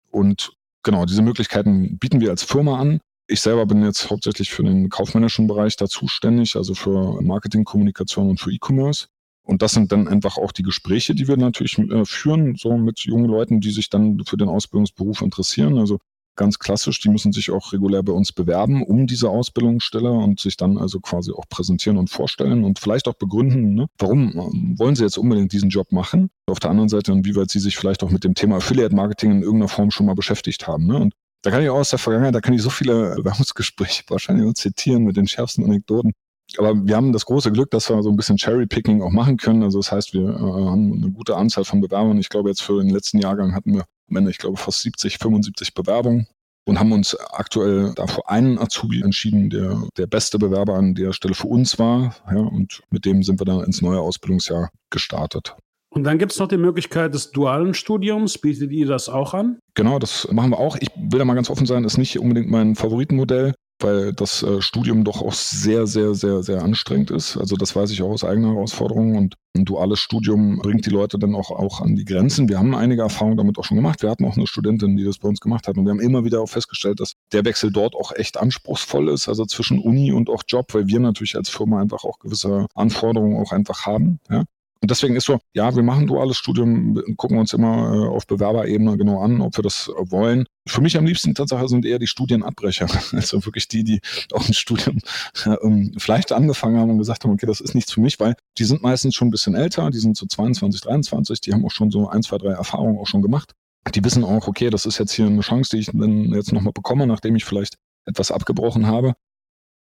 Und 0.10 0.54
genau, 0.82 1.06
diese 1.06 1.22
Möglichkeiten 1.22 2.00
bieten 2.00 2.22
wir 2.22 2.32
als 2.32 2.42
Firma 2.42 2.80
an. 2.80 3.02
Ich 3.28 3.42
selber 3.42 3.68
bin 3.68 3.84
jetzt 3.84 4.10
hauptsächlich 4.10 4.50
für 4.50 4.64
den 4.64 4.90
kaufmännischen 4.90 5.46
Bereich 5.46 5.76
da 5.76 5.86
zuständig, 5.86 6.56
also 6.56 6.74
für 6.74 7.22
Marketing, 7.22 7.66
Kommunikation 7.66 8.32
und 8.32 8.40
für 8.40 8.52
E-Commerce. 8.52 9.10
Und 9.44 9.62
das 9.62 9.74
sind 9.74 9.92
dann 9.92 10.08
einfach 10.08 10.38
auch 10.38 10.52
die 10.52 10.64
Gespräche, 10.64 11.16
die 11.16 11.28
wir 11.28 11.38
natürlich 11.38 11.78
äh, 11.78 12.06
führen, 12.06 12.56
so 12.56 12.78
mit 12.78 13.00
jungen 13.00 13.30
Leuten, 13.30 13.60
die 13.60 13.72
sich 13.72 13.90
dann 13.90 14.20
für 14.26 14.38
den 14.38 14.48
Ausbildungsberuf 14.48 15.22
interessieren. 15.22 15.78
Also 15.78 16.00
ganz 16.36 16.60
klassisch, 16.60 17.00
die 17.00 17.10
müssen 17.10 17.32
sich 17.32 17.52
auch 17.52 17.74
regulär 17.74 18.04
bei 18.04 18.14
uns 18.14 18.32
bewerben 18.32 18.84
um 18.84 19.08
diese 19.08 19.30
Ausbildungsstelle 19.30 20.10
und 20.10 20.40
sich 20.40 20.58
dann 20.58 20.78
also 20.78 21.00
quasi 21.00 21.32
auch 21.32 21.48
präsentieren 21.50 21.98
und 21.98 22.10
vorstellen 22.10 22.64
und 22.64 22.80
vielleicht 22.80 23.08
auch 23.08 23.14
begründen, 23.14 23.76
ne, 23.76 23.88
warum 23.98 24.32
ähm, 24.32 24.76
wollen 24.80 24.96
sie 24.96 25.04
jetzt 25.04 25.18
unbedingt 25.18 25.54
diesen 25.54 25.70
Job 25.70 25.92
machen. 25.92 26.30
Auf 26.48 26.60
der 26.60 26.72
anderen 26.72 26.90
Seite, 26.90 27.12
inwieweit 27.12 27.50
sie 27.50 27.60
sich 27.60 27.78
vielleicht 27.78 28.04
auch 28.04 28.10
mit 28.10 28.24
dem 28.24 28.34
Thema 28.34 28.58
Affiliate 28.58 28.96
Marketing 28.96 29.32
in 29.32 29.42
irgendeiner 29.44 29.70
Form 29.70 29.92
schon 29.92 30.06
mal 30.06 30.16
beschäftigt 30.16 30.68
haben. 30.68 30.88
Ne? 30.88 30.98
Und 30.98 31.14
da 31.44 31.52
kann 31.52 31.62
ich 31.62 31.70
auch 31.70 31.80
aus 31.80 31.90
der 31.90 32.00
Vergangenheit, 32.00 32.34
da 32.34 32.42
kann 32.42 32.54
ich 32.54 32.62
so 32.62 32.70
viele 32.70 33.16
Bewerbungsgespräche 33.16 34.04
wahrscheinlich 34.08 34.54
zitieren 34.56 35.04
mit 35.04 35.18
den 35.18 35.28
schärfsten 35.28 35.66
Anekdoten 35.66 36.14
aber 36.58 36.76
wir 36.86 36.96
haben 36.96 37.14
das 37.14 37.26
große 37.26 37.52
Glück, 37.52 37.72
dass 37.72 37.90
wir 37.90 38.02
so 38.04 38.10
ein 38.10 38.16
bisschen 38.16 38.38
Cherry-Picking 38.38 39.02
auch 39.02 39.12
machen 39.12 39.38
können. 39.38 39.64
Also 39.64 39.80
das 39.80 39.92
heißt, 39.92 40.14
wir 40.14 40.30
äh, 40.30 40.40
haben 40.40 40.94
eine 40.94 41.12
gute 41.12 41.36
Anzahl 41.36 41.66
von 41.66 41.82
Bewerbern. 41.82 42.18
Ich 42.18 42.30
glaube, 42.30 42.50
jetzt 42.50 42.62
für 42.62 42.82
den 42.82 42.90
letzten 42.90 43.20
Jahrgang 43.20 43.54
hatten 43.54 43.74
wir 43.74 43.86
am 44.10 44.18
Ende, 44.18 44.32
ich 44.32 44.38
glaube, 44.38 44.58
fast 44.58 44.82
70, 44.82 45.18
75 45.18 45.74
Bewerbungen 45.74 46.28
und 46.66 46.80
haben 46.80 46.92
uns 46.92 47.16
aktuell 47.16 47.94
dafür 47.96 48.30
einen 48.30 48.58
Azubi 48.58 49.02
entschieden, 49.02 49.50
der 49.50 49.84
der 49.98 50.08
beste 50.08 50.40
Bewerber 50.40 50.76
an 50.76 50.96
der 50.96 51.14
Stelle 51.14 51.34
für 51.34 51.48
uns 51.48 51.80
war. 51.80 52.16
Ja, 52.30 52.40
und 52.40 52.82
mit 52.90 53.06
dem 53.06 53.24
sind 53.24 53.40
wir 53.40 53.46
dann 53.46 53.64
ins 53.64 53.82
neue 53.82 54.00
Ausbildungsjahr 54.00 54.70
gestartet. 54.90 55.56
Und 55.90 56.06
dann 56.06 56.18
gibt 56.18 56.32
es 56.32 56.40
noch 56.40 56.48
die 56.48 56.58
Möglichkeit 56.58 57.14
des 57.14 57.32
dualen 57.32 57.76
Studiums. 57.76 58.40
Bietet 58.40 58.72
ihr 58.72 58.88
das 58.88 59.10
auch 59.10 59.36
an? 59.36 59.60
Genau, 59.76 60.00
das 60.00 60.28
machen 60.32 60.50
wir 60.50 60.58
auch. 60.58 60.76
Ich 60.80 60.90
will 60.96 61.20
da 61.20 61.26
mal 61.26 61.36
ganz 61.36 61.52
offen 61.52 61.68
sein, 61.68 61.84
ist 61.84 61.98
nicht 61.98 62.18
unbedingt 62.18 62.50
mein 62.50 62.76
Favoritenmodell 62.76 63.54
weil 63.80 64.14
das 64.14 64.44
äh, 64.44 64.62
Studium 64.62 65.04
doch 65.04 65.22
auch 65.22 65.34
sehr, 65.34 65.88
sehr, 65.88 66.14
sehr, 66.16 66.44
sehr 66.44 66.62
anstrengend 66.62 67.12
ist. 67.12 67.38
Also 67.38 67.56
das 67.56 67.76
weiß 67.76 67.92
ich 67.92 68.02
auch 68.02 68.10
aus 68.10 68.24
eigener 68.24 68.50
Herausforderung 68.50 69.18
und 69.18 69.36
ein 69.56 69.66
duales 69.66 70.00
Studium 70.00 70.58
bringt 70.58 70.86
die 70.86 70.90
Leute 70.90 71.20
dann 71.20 71.36
auch, 71.36 71.52
auch 71.52 71.82
an 71.82 71.96
die 71.96 72.06
Grenzen. 72.06 72.50
Wir 72.50 72.58
haben 72.58 72.74
einige 72.74 73.04
Erfahrungen 73.04 73.38
damit 73.38 73.60
auch 73.60 73.64
schon 73.64 73.78
gemacht. 73.78 74.02
Wir 74.02 74.10
hatten 74.10 74.26
auch 74.26 74.36
eine 74.36 74.48
Studentin, 74.48 74.98
die 74.98 75.04
das 75.04 75.20
bei 75.20 75.28
uns 75.28 75.40
gemacht 75.40 75.68
hat 75.68 75.78
und 75.78 75.86
wir 75.86 75.92
haben 75.92 76.00
immer 76.00 76.24
wieder 76.24 76.42
auch 76.42 76.50
festgestellt, 76.50 77.00
dass 77.00 77.14
der 77.32 77.46
Wechsel 77.46 77.72
dort 77.72 77.96
auch 77.96 78.12
echt 78.16 78.38
anspruchsvoll 78.38 79.10
ist, 79.10 79.30
also 79.30 79.46
zwischen 79.46 79.80
Uni 79.80 80.12
und 80.12 80.30
auch 80.30 80.44
Job, 80.48 80.74
weil 80.74 80.88
wir 80.88 81.00
natürlich 81.00 81.36
als 81.36 81.50
Firma 81.50 81.82
einfach 81.82 82.04
auch 82.04 82.20
gewisse 82.20 82.68
Anforderungen 82.74 83.38
auch 83.38 83.52
einfach 83.52 83.86
haben. 83.86 84.20
Ja? 84.30 84.46
Und 84.84 84.92
deswegen 84.92 85.16
ist 85.16 85.28
so, 85.28 85.40
ja, 85.54 85.74
wir 85.74 85.82
machen 85.82 86.08
duales 86.08 86.36
Studium, 86.36 87.02
gucken 87.16 87.38
uns 87.38 87.54
immer 87.54 87.94
äh, 87.94 88.08
auf 88.10 88.28
Bewerberebene 88.28 88.98
genau 88.98 89.22
an, 89.22 89.40
ob 89.40 89.58
wir 89.58 89.64
das 89.64 89.88
wollen. 89.88 90.46
Für 90.68 90.82
mich 90.82 90.98
am 90.98 91.06
liebsten 91.06 91.34
Tatsache 91.34 91.70
sind 91.70 91.86
eher 91.86 92.00
die 92.00 92.08
Studienabbrecher. 92.08 92.88
Also 93.14 93.46
wirklich 93.46 93.70
die, 93.70 93.86
die 93.86 94.02
auch 94.34 94.46
ein 94.46 94.54
Studium 94.54 95.00
äh, 95.46 96.00
vielleicht 96.00 96.34
angefangen 96.34 96.78
haben 96.78 96.92
und 96.92 96.98
gesagt 96.98 97.24
haben, 97.24 97.32
okay, 97.32 97.46
das 97.46 97.62
ist 97.62 97.76
nichts 97.76 97.94
für 97.94 98.02
mich, 98.02 98.20
weil 98.20 98.36
die 98.58 98.66
sind 98.66 98.82
meistens 98.82 99.16
schon 99.16 99.30
ein 99.30 99.32
bisschen 99.32 99.56
älter, 99.56 99.90
die 99.90 100.00
sind 100.00 100.18
so 100.18 100.26
22, 100.26 100.82
23, 100.82 101.40
die 101.40 101.54
haben 101.54 101.66
auch 101.66 101.72
schon 101.72 101.90
so 101.90 102.10
ein, 102.10 102.22
zwei, 102.22 102.38
drei 102.38 102.52
Erfahrungen 102.52 103.00
auch 103.00 103.08
schon 103.08 103.22
gemacht. 103.22 103.54
Die 103.96 104.04
wissen 104.04 104.26
auch, 104.26 104.50
okay, 104.50 104.70
das 104.70 104.86
ist 104.86 104.98
jetzt 104.98 105.14
hier 105.14 105.28
eine 105.28 105.40
Chance, 105.40 105.70
die 105.72 105.78
ich 105.78 105.86
dann 105.94 106.34
jetzt 106.34 106.52
nochmal 106.52 106.74
bekomme, 106.74 107.08
nachdem 107.08 107.38
ich 107.38 107.46
vielleicht 107.46 107.78
etwas 108.06 108.32
abgebrochen 108.32 108.86
habe. 108.86 109.14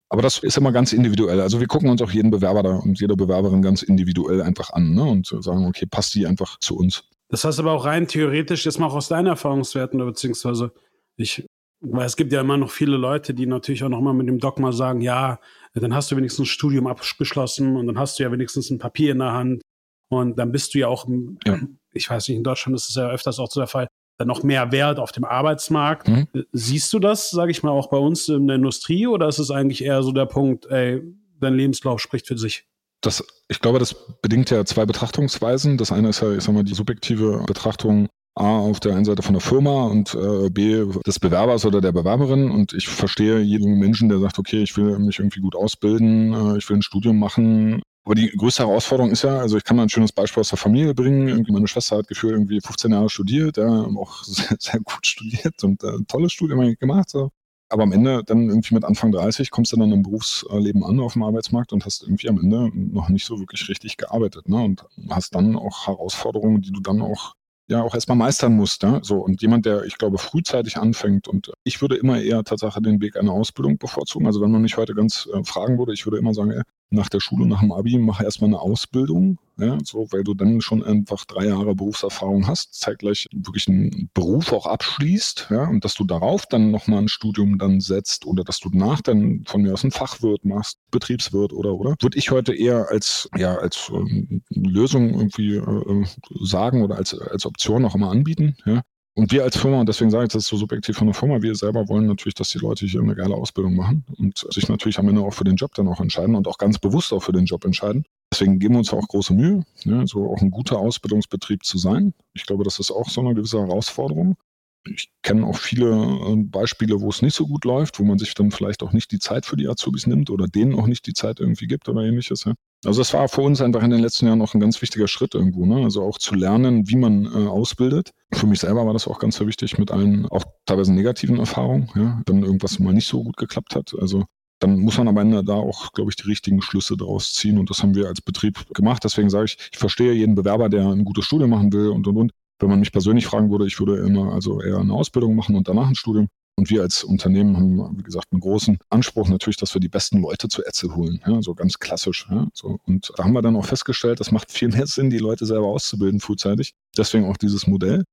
Aber 0.09 0.21
das 0.21 0.39
ist 0.39 0.57
immer 0.57 0.71
ganz 0.71 0.93
individuell. 0.93 1.41
Also 1.41 1.59
wir 1.59 1.67
gucken 1.67 1.89
uns 1.89 2.01
auch 2.01 2.11
jeden 2.11 2.31
Bewerber 2.31 2.63
da 2.63 2.75
und 2.75 2.99
jede 2.99 3.15
Bewerberin 3.15 3.61
ganz 3.61 3.81
individuell 3.81 4.41
einfach 4.41 4.71
an 4.71 4.93
ne? 4.93 5.03
und 5.03 5.27
sagen, 5.27 5.65
okay, 5.65 5.85
passt 5.85 6.15
die 6.15 6.25
einfach 6.25 6.57
zu 6.59 6.77
uns. 6.77 7.03
Das 7.29 7.43
heißt 7.43 7.59
aber 7.59 7.73
auch 7.73 7.85
rein 7.85 8.07
theoretisch, 8.07 8.65
jetzt 8.65 8.79
mal 8.79 8.87
auch 8.87 8.95
aus 8.95 9.09
deinen 9.09 9.27
Erfahrungswerten, 9.27 9.99
beziehungsweise 9.99 10.71
ich, 11.17 11.45
weil 11.81 12.05
es 12.05 12.15
gibt 12.15 12.31
ja 12.31 12.39
immer 12.39 12.55
noch 12.55 12.71
viele 12.71 12.95
Leute, 12.95 13.33
die 13.33 13.45
natürlich 13.45 13.83
auch 13.83 13.89
nochmal 13.89 14.13
mit 14.13 14.29
dem 14.29 14.39
Dogma 14.39 14.71
sagen, 14.71 15.01
ja, 15.01 15.39
dann 15.73 15.93
hast 15.93 16.09
du 16.09 16.15
wenigstens 16.15 16.45
ein 16.45 16.49
Studium 16.49 16.87
abgeschlossen 16.87 17.75
und 17.75 17.87
dann 17.87 17.99
hast 17.99 18.17
du 18.17 18.23
ja 18.23 18.31
wenigstens 18.31 18.69
ein 18.69 18.79
Papier 18.79 19.11
in 19.11 19.19
der 19.19 19.33
Hand 19.33 19.61
und 20.09 20.39
dann 20.39 20.53
bist 20.53 20.73
du 20.73 20.79
ja 20.79 20.87
auch, 20.87 21.05
ja. 21.45 21.59
ich 21.93 22.09
weiß 22.09 22.29
nicht, 22.29 22.37
in 22.37 22.43
Deutschland 22.43 22.77
ist 22.77 22.89
es 22.89 22.95
ja 22.95 23.09
öfters 23.09 23.39
auch 23.39 23.51
so 23.51 23.59
der 23.59 23.67
Fall, 23.67 23.87
noch 24.25 24.43
mehr 24.43 24.71
Wert 24.71 24.99
auf 24.99 25.11
dem 25.11 25.23
Arbeitsmarkt. 25.23 26.07
Mhm. 26.07 26.27
Siehst 26.51 26.91
du 26.93 26.99
das, 26.99 27.29
sage 27.29 27.51
ich 27.51 27.63
mal, 27.63 27.71
auch 27.71 27.89
bei 27.89 27.97
uns 27.97 28.27
in 28.29 28.47
der 28.47 28.55
Industrie 28.55 29.07
oder 29.07 29.27
ist 29.27 29.39
es 29.39 29.51
eigentlich 29.51 29.83
eher 29.83 30.01
so 30.03 30.11
der 30.11 30.25
Punkt, 30.25 30.65
ey, 30.67 31.01
dein 31.39 31.53
Lebenslauf 31.53 31.99
spricht 31.99 32.27
für 32.27 32.37
sich? 32.37 32.65
Das, 33.01 33.23
ich 33.47 33.59
glaube, 33.59 33.79
das 33.79 33.95
bedingt 34.21 34.49
ja 34.49 34.65
zwei 34.65 34.85
Betrachtungsweisen. 34.85 35.77
Das 35.77 35.91
eine 35.91 36.09
ist 36.09 36.21
ja, 36.21 36.31
ich 36.33 36.43
sag 36.43 36.53
mal, 36.53 36.63
die 36.63 36.73
subjektive 36.73 37.43
Betrachtung 37.45 38.07
A, 38.37 38.59
auf 38.59 38.79
der 38.79 38.95
einen 38.95 39.05
Seite 39.05 39.23
von 39.23 39.33
der 39.33 39.41
Firma 39.41 39.85
und 39.85 40.13
äh, 40.13 40.49
B, 40.49 40.85
des 41.05 41.19
Bewerbers 41.19 41.65
oder 41.65 41.81
der 41.81 41.91
Bewerberin. 41.91 42.51
Und 42.51 42.73
ich 42.73 42.87
verstehe 42.87 43.39
jeden 43.39 43.79
Menschen, 43.79 44.09
der 44.09 44.19
sagt, 44.19 44.37
okay, 44.37 44.61
ich 44.61 44.77
will 44.77 44.97
mich 44.99 45.19
irgendwie 45.19 45.41
gut 45.41 45.55
ausbilden, 45.55 46.33
äh, 46.33 46.57
ich 46.57 46.69
will 46.69 46.77
ein 46.77 46.83
Studium 46.83 47.17
machen. 47.19 47.81
Aber 48.07 48.15
die 48.15 48.29
größte 48.29 48.65
Herausforderung 48.65 49.11
ist 49.11 49.23
ja, 49.23 49.37
also 49.37 49.57
ich 49.57 49.65
kann 49.65 49.75
mal 49.75 49.83
ein 49.83 49.89
schönes 49.89 50.13
Beispiel 50.13 50.39
aus 50.39 50.47
der 50.47 50.57
Familie 50.57 50.93
bringen. 50.93 51.27
Irgendwie 51.27 51.51
meine 51.51 51.67
Schwester 51.67 51.97
hat 51.97 52.07
gefühlt 52.07 52.31
irgendwie 52.31 52.61
15 52.61 52.93
Jahre 52.93 53.09
studiert, 53.09 53.57
ja, 53.57 53.67
auch 53.67 54.23
sehr, 54.23 54.55
sehr 54.57 54.79
gut 54.79 55.05
studiert 55.05 55.61
und 55.65 55.83
äh, 55.83 55.91
tolles 56.07 56.31
Studium 56.31 56.73
gemacht. 56.79 57.09
So. 57.09 57.31
Aber 57.67 57.83
am 57.83 57.91
Ende 57.91 58.23
dann 58.23 58.47
irgendwie 58.47 58.75
mit 58.75 58.85
Anfang 58.85 59.11
30 59.11 59.51
kommst 59.51 59.73
du 59.73 59.75
dann 59.75 59.91
im 59.91 60.03
Berufsleben 60.03 60.85
an 60.85 61.01
auf 61.01 61.13
dem 61.13 61.23
Arbeitsmarkt 61.23 61.73
und 61.73 61.83
hast 61.83 62.03
irgendwie 62.03 62.29
am 62.29 62.39
Ende 62.39 62.71
noch 62.73 63.09
nicht 63.09 63.25
so 63.25 63.39
wirklich 63.39 63.67
richtig 63.67 63.97
gearbeitet. 63.97 64.47
Ne? 64.47 64.55
Und 64.55 64.85
hast 65.09 65.35
dann 65.35 65.57
auch 65.57 65.87
Herausforderungen, 65.87 66.61
die 66.61 66.71
du 66.71 66.79
dann 66.79 67.01
auch 67.01 67.33
ja 67.67 67.81
auch 67.81 67.93
erstmal 67.93 68.15
meistern 68.15 68.53
musst. 68.53 68.83
Ne? 68.83 69.01
So, 69.03 69.17
und 69.17 69.41
jemand, 69.41 69.65
der, 69.65 69.83
ich 69.83 69.97
glaube, 69.97 70.17
frühzeitig 70.17 70.77
anfängt 70.77 71.27
und 71.27 71.51
ich 71.65 71.81
würde 71.81 71.97
immer 71.97 72.21
eher 72.21 72.45
tatsächlich 72.45 72.81
den 72.85 73.01
Weg 73.01 73.17
einer 73.17 73.33
Ausbildung 73.33 73.77
bevorzugen. 73.77 74.27
Also 74.27 74.39
wenn 74.39 74.51
man 74.51 74.61
mich 74.61 74.77
heute 74.77 74.95
ganz 74.95 75.27
äh, 75.33 75.43
fragen 75.43 75.77
würde, 75.77 75.91
ich 75.91 76.05
würde 76.05 76.19
immer 76.19 76.33
sagen, 76.33 76.51
ey, 76.51 76.61
nach 76.89 77.09
der 77.09 77.19
Schule, 77.19 77.45
nach 77.45 77.59
dem 77.59 77.71
Abi, 77.71 77.97
mache 77.97 78.23
erstmal 78.23 78.49
eine 78.49 78.59
Ausbildung, 78.59 79.39
ja, 79.57 79.77
so, 79.83 80.07
weil 80.11 80.23
du 80.23 80.33
dann 80.33 80.61
schon 80.61 80.83
einfach 80.83 81.25
drei 81.25 81.47
Jahre 81.47 81.75
Berufserfahrung 81.75 82.47
hast, 82.47 82.79
zeitgleich 82.79 83.27
wirklich 83.33 83.67
einen 83.67 84.09
Beruf 84.13 84.53
auch 84.53 84.65
abschließt, 84.65 85.47
ja, 85.49 85.67
und 85.67 85.83
dass 85.83 85.95
du 85.95 86.05
darauf 86.05 86.45
dann 86.45 86.71
nochmal 86.71 86.99
ein 86.99 87.07
Studium 87.07 87.57
dann 87.57 87.81
setzt 87.81 88.25
oder 88.25 88.43
dass 88.43 88.59
du 88.59 88.69
danach 88.69 89.01
dann 89.01 89.43
von 89.45 89.61
mir 89.61 89.73
aus 89.73 89.83
ein 89.83 89.91
Fachwirt 89.91 90.45
machst, 90.45 90.79
Betriebswirt 90.91 91.53
oder, 91.53 91.73
oder, 91.73 91.95
würde 91.99 92.17
ich 92.17 92.31
heute 92.31 92.53
eher 92.53 92.87
als, 92.89 93.29
ja, 93.35 93.55
als 93.55 93.91
ähm, 93.93 94.43
Lösung 94.49 95.13
irgendwie 95.13 95.55
äh, 95.55 96.05
sagen 96.41 96.83
oder 96.83 96.97
als, 96.97 97.17
als 97.17 97.45
Option 97.45 97.85
auch 97.85 97.95
immer 97.95 98.11
anbieten, 98.11 98.55
ja. 98.65 98.81
Und 99.17 99.31
wir 99.31 99.43
als 99.43 99.57
Firma, 99.57 99.79
und 99.79 99.89
deswegen 99.89 100.11
sage 100.11 100.25
ich 100.25 100.31
das 100.31 100.45
so 100.45 100.57
subjektiv 100.57 100.95
von 100.95 101.07
der 101.07 101.15
Firma, 101.15 101.41
wir 101.41 101.55
selber 101.55 101.89
wollen 101.89 102.05
natürlich, 102.05 102.35
dass 102.35 102.49
die 102.49 102.59
Leute 102.59 102.85
hier 102.85 103.01
eine 103.01 103.15
geile 103.15 103.33
Ausbildung 103.33 103.75
machen 103.75 104.05
und 104.15 104.45
sich 104.53 104.69
natürlich 104.69 104.99
am 104.99 105.09
Ende 105.09 105.21
auch 105.21 105.33
für 105.33 105.43
den 105.43 105.55
Job 105.55 105.73
dann 105.73 105.87
auch 105.87 105.99
entscheiden 105.99 106.35
und 106.35 106.47
auch 106.47 106.59
ganz 106.59 106.77
bewusst 106.77 107.11
auch 107.11 107.23
für 107.23 107.31
den 107.31 107.45
Job 107.45 107.65
entscheiden. 107.65 108.05
Deswegen 108.31 108.59
geben 108.59 108.75
wir 108.75 108.79
uns 108.79 108.93
auch 108.93 109.07
große 109.07 109.33
Mühe, 109.33 109.65
ja, 109.85 110.05
so 110.05 110.31
auch 110.31 110.39
ein 110.43 110.51
guter 110.51 110.77
Ausbildungsbetrieb 110.77 111.65
zu 111.65 111.79
sein. 111.79 112.13
Ich 112.35 112.45
glaube, 112.45 112.63
das 112.63 112.77
ist 112.77 112.91
auch 112.91 113.09
so 113.09 113.21
eine 113.21 113.33
gewisse 113.33 113.57
Herausforderung. 113.57 114.37
Ich 114.85 115.09
kenne 115.23 115.47
auch 115.47 115.57
viele 115.57 115.95
äh, 115.95 116.35
Beispiele, 116.43 117.01
wo 117.01 117.09
es 117.09 117.23
nicht 117.23 117.35
so 117.35 117.47
gut 117.47 117.65
läuft, 117.65 117.97
wo 117.97 118.03
man 118.03 118.19
sich 118.19 118.35
dann 118.35 118.51
vielleicht 118.51 118.83
auch 118.83 118.93
nicht 118.93 119.11
die 119.11 119.19
Zeit 119.19 119.47
für 119.47 119.57
die 119.57 119.67
Azubis 119.67 120.05
nimmt 120.05 120.29
oder 120.29 120.45
denen 120.45 120.75
auch 120.75 120.85
nicht 120.85 121.07
die 121.07 121.13
Zeit 121.13 121.39
irgendwie 121.39 121.65
gibt 121.65 121.89
oder 121.89 122.03
ähnliches. 122.03 122.43
Ja. 122.43 122.53
Also 122.85 123.01
es 123.01 123.13
war 123.13 123.27
für 123.27 123.41
uns 123.41 123.61
einfach 123.61 123.81
in 123.81 123.89
den 123.89 124.01
letzten 124.01 124.27
Jahren 124.27 124.41
auch 124.41 124.53
ein 124.53 124.59
ganz 124.59 124.81
wichtiger 124.81 125.07
Schritt 125.07 125.33
irgendwo. 125.33 125.65
Ne? 125.65 125.83
Also 125.83 126.03
auch 126.03 126.17
zu 126.19 126.35
lernen, 126.35 126.87
wie 126.87 126.95
man 126.95 127.25
äh, 127.25 127.47
ausbildet. 127.47 128.11
Für 128.33 128.47
mich 128.47 128.59
selber 128.59 128.85
war 128.85 128.93
das 128.93 129.07
auch 129.07 129.19
ganz 129.19 129.37
sehr 129.37 129.47
wichtig 129.47 129.77
mit 129.77 129.91
allen 129.91 130.27
auch 130.27 130.43
teilweise 130.65 130.93
negativen 130.93 131.39
Erfahrungen, 131.39 131.89
ja? 131.95 132.21
wenn 132.27 132.43
irgendwas 132.43 132.79
mal 132.79 132.93
nicht 132.93 133.07
so 133.07 133.23
gut 133.23 133.37
geklappt 133.37 133.75
hat. 133.75 133.95
Also 133.99 134.25
dann 134.59 134.79
muss 134.79 134.97
man 134.97 135.07
am 135.07 135.17
Ende 135.17 135.43
da 135.43 135.53
auch, 135.53 135.93
glaube 135.93 136.11
ich, 136.11 136.15
die 136.15 136.27
richtigen 136.27 136.61
Schlüsse 136.61 136.97
daraus 136.97 137.33
ziehen. 137.33 137.57
Und 137.57 137.69
das 137.69 137.81
haben 137.83 137.95
wir 137.95 138.07
als 138.07 138.21
Betrieb 138.21 138.65
gemacht. 138.73 139.03
Deswegen 139.03 139.29
sage 139.29 139.45
ich, 139.45 139.57
ich 139.71 139.77
verstehe 139.77 140.13
jeden 140.13 140.35
Bewerber, 140.35 140.69
der 140.69 140.87
ein 140.87 141.05
gutes 141.05 141.25
Studium 141.25 141.51
machen 141.51 141.71
will 141.73 141.89
und, 141.89 142.07
und, 142.07 142.17
und. 142.17 142.31
Wenn 142.59 142.69
man 142.69 142.79
mich 142.79 142.91
persönlich 142.91 143.27
fragen 143.27 143.51
würde, 143.51 143.67
ich 143.67 143.79
würde 143.79 143.97
immer 143.97 144.33
also 144.33 144.61
eher 144.61 144.79
eine 144.79 144.93
Ausbildung 144.93 145.35
machen 145.35 145.55
und 145.55 145.67
danach 145.67 145.87
ein 145.87 145.95
Studium. 145.95 146.27
Und 146.57 146.71
wir 146.71 146.81
als 146.81 147.03
Unternehmen 147.03 147.55
haben, 147.55 147.99
wie 147.99 148.03
gesagt, 148.03 148.27
einen 148.31 148.41
großen 148.41 148.79
Anspruch 148.89 149.29
natürlich, 149.29 149.57
dass 149.57 149.75
wir 149.75 149.79
die 149.79 149.89
besten 149.89 150.21
Leute 150.21 150.47
zu 150.47 150.65
Etzel 150.65 150.95
holen. 150.95 151.21
Ja, 151.25 151.39
so 151.41 151.53
ganz 151.53 151.77
klassisch. 151.77 152.27
Ja, 152.31 152.47
so. 152.51 152.79
Und 152.87 153.11
da 153.15 153.23
haben 153.23 153.33
wir 153.33 153.43
dann 153.43 153.55
auch 153.55 153.65
festgestellt, 153.65 154.19
das 154.19 154.31
macht 154.31 154.51
viel 154.51 154.69
mehr 154.69 154.87
Sinn, 154.87 155.11
die 155.11 155.19
Leute 155.19 155.45
selber 155.45 155.67
auszubilden 155.67 156.19
frühzeitig. 156.19 156.73
Deswegen 156.97 157.25
auch 157.25 157.37
dieses 157.37 157.67
Modell, 157.67 158.03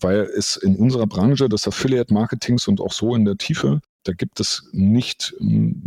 weil 0.00 0.20
es 0.36 0.56
in 0.56 0.76
unserer 0.76 1.06
Branche 1.06 1.48
des 1.48 1.66
Affiliate-Marketings 1.66 2.68
und 2.68 2.80
auch 2.80 2.92
so 2.92 3.14
in 3.14 3.24
der 3.24 3.38
Tiefe, 3.38 3.80
da 4.02 4.12
gibt 4.12 4.38
es 4.38 4.68
nicht, 4.72 5.34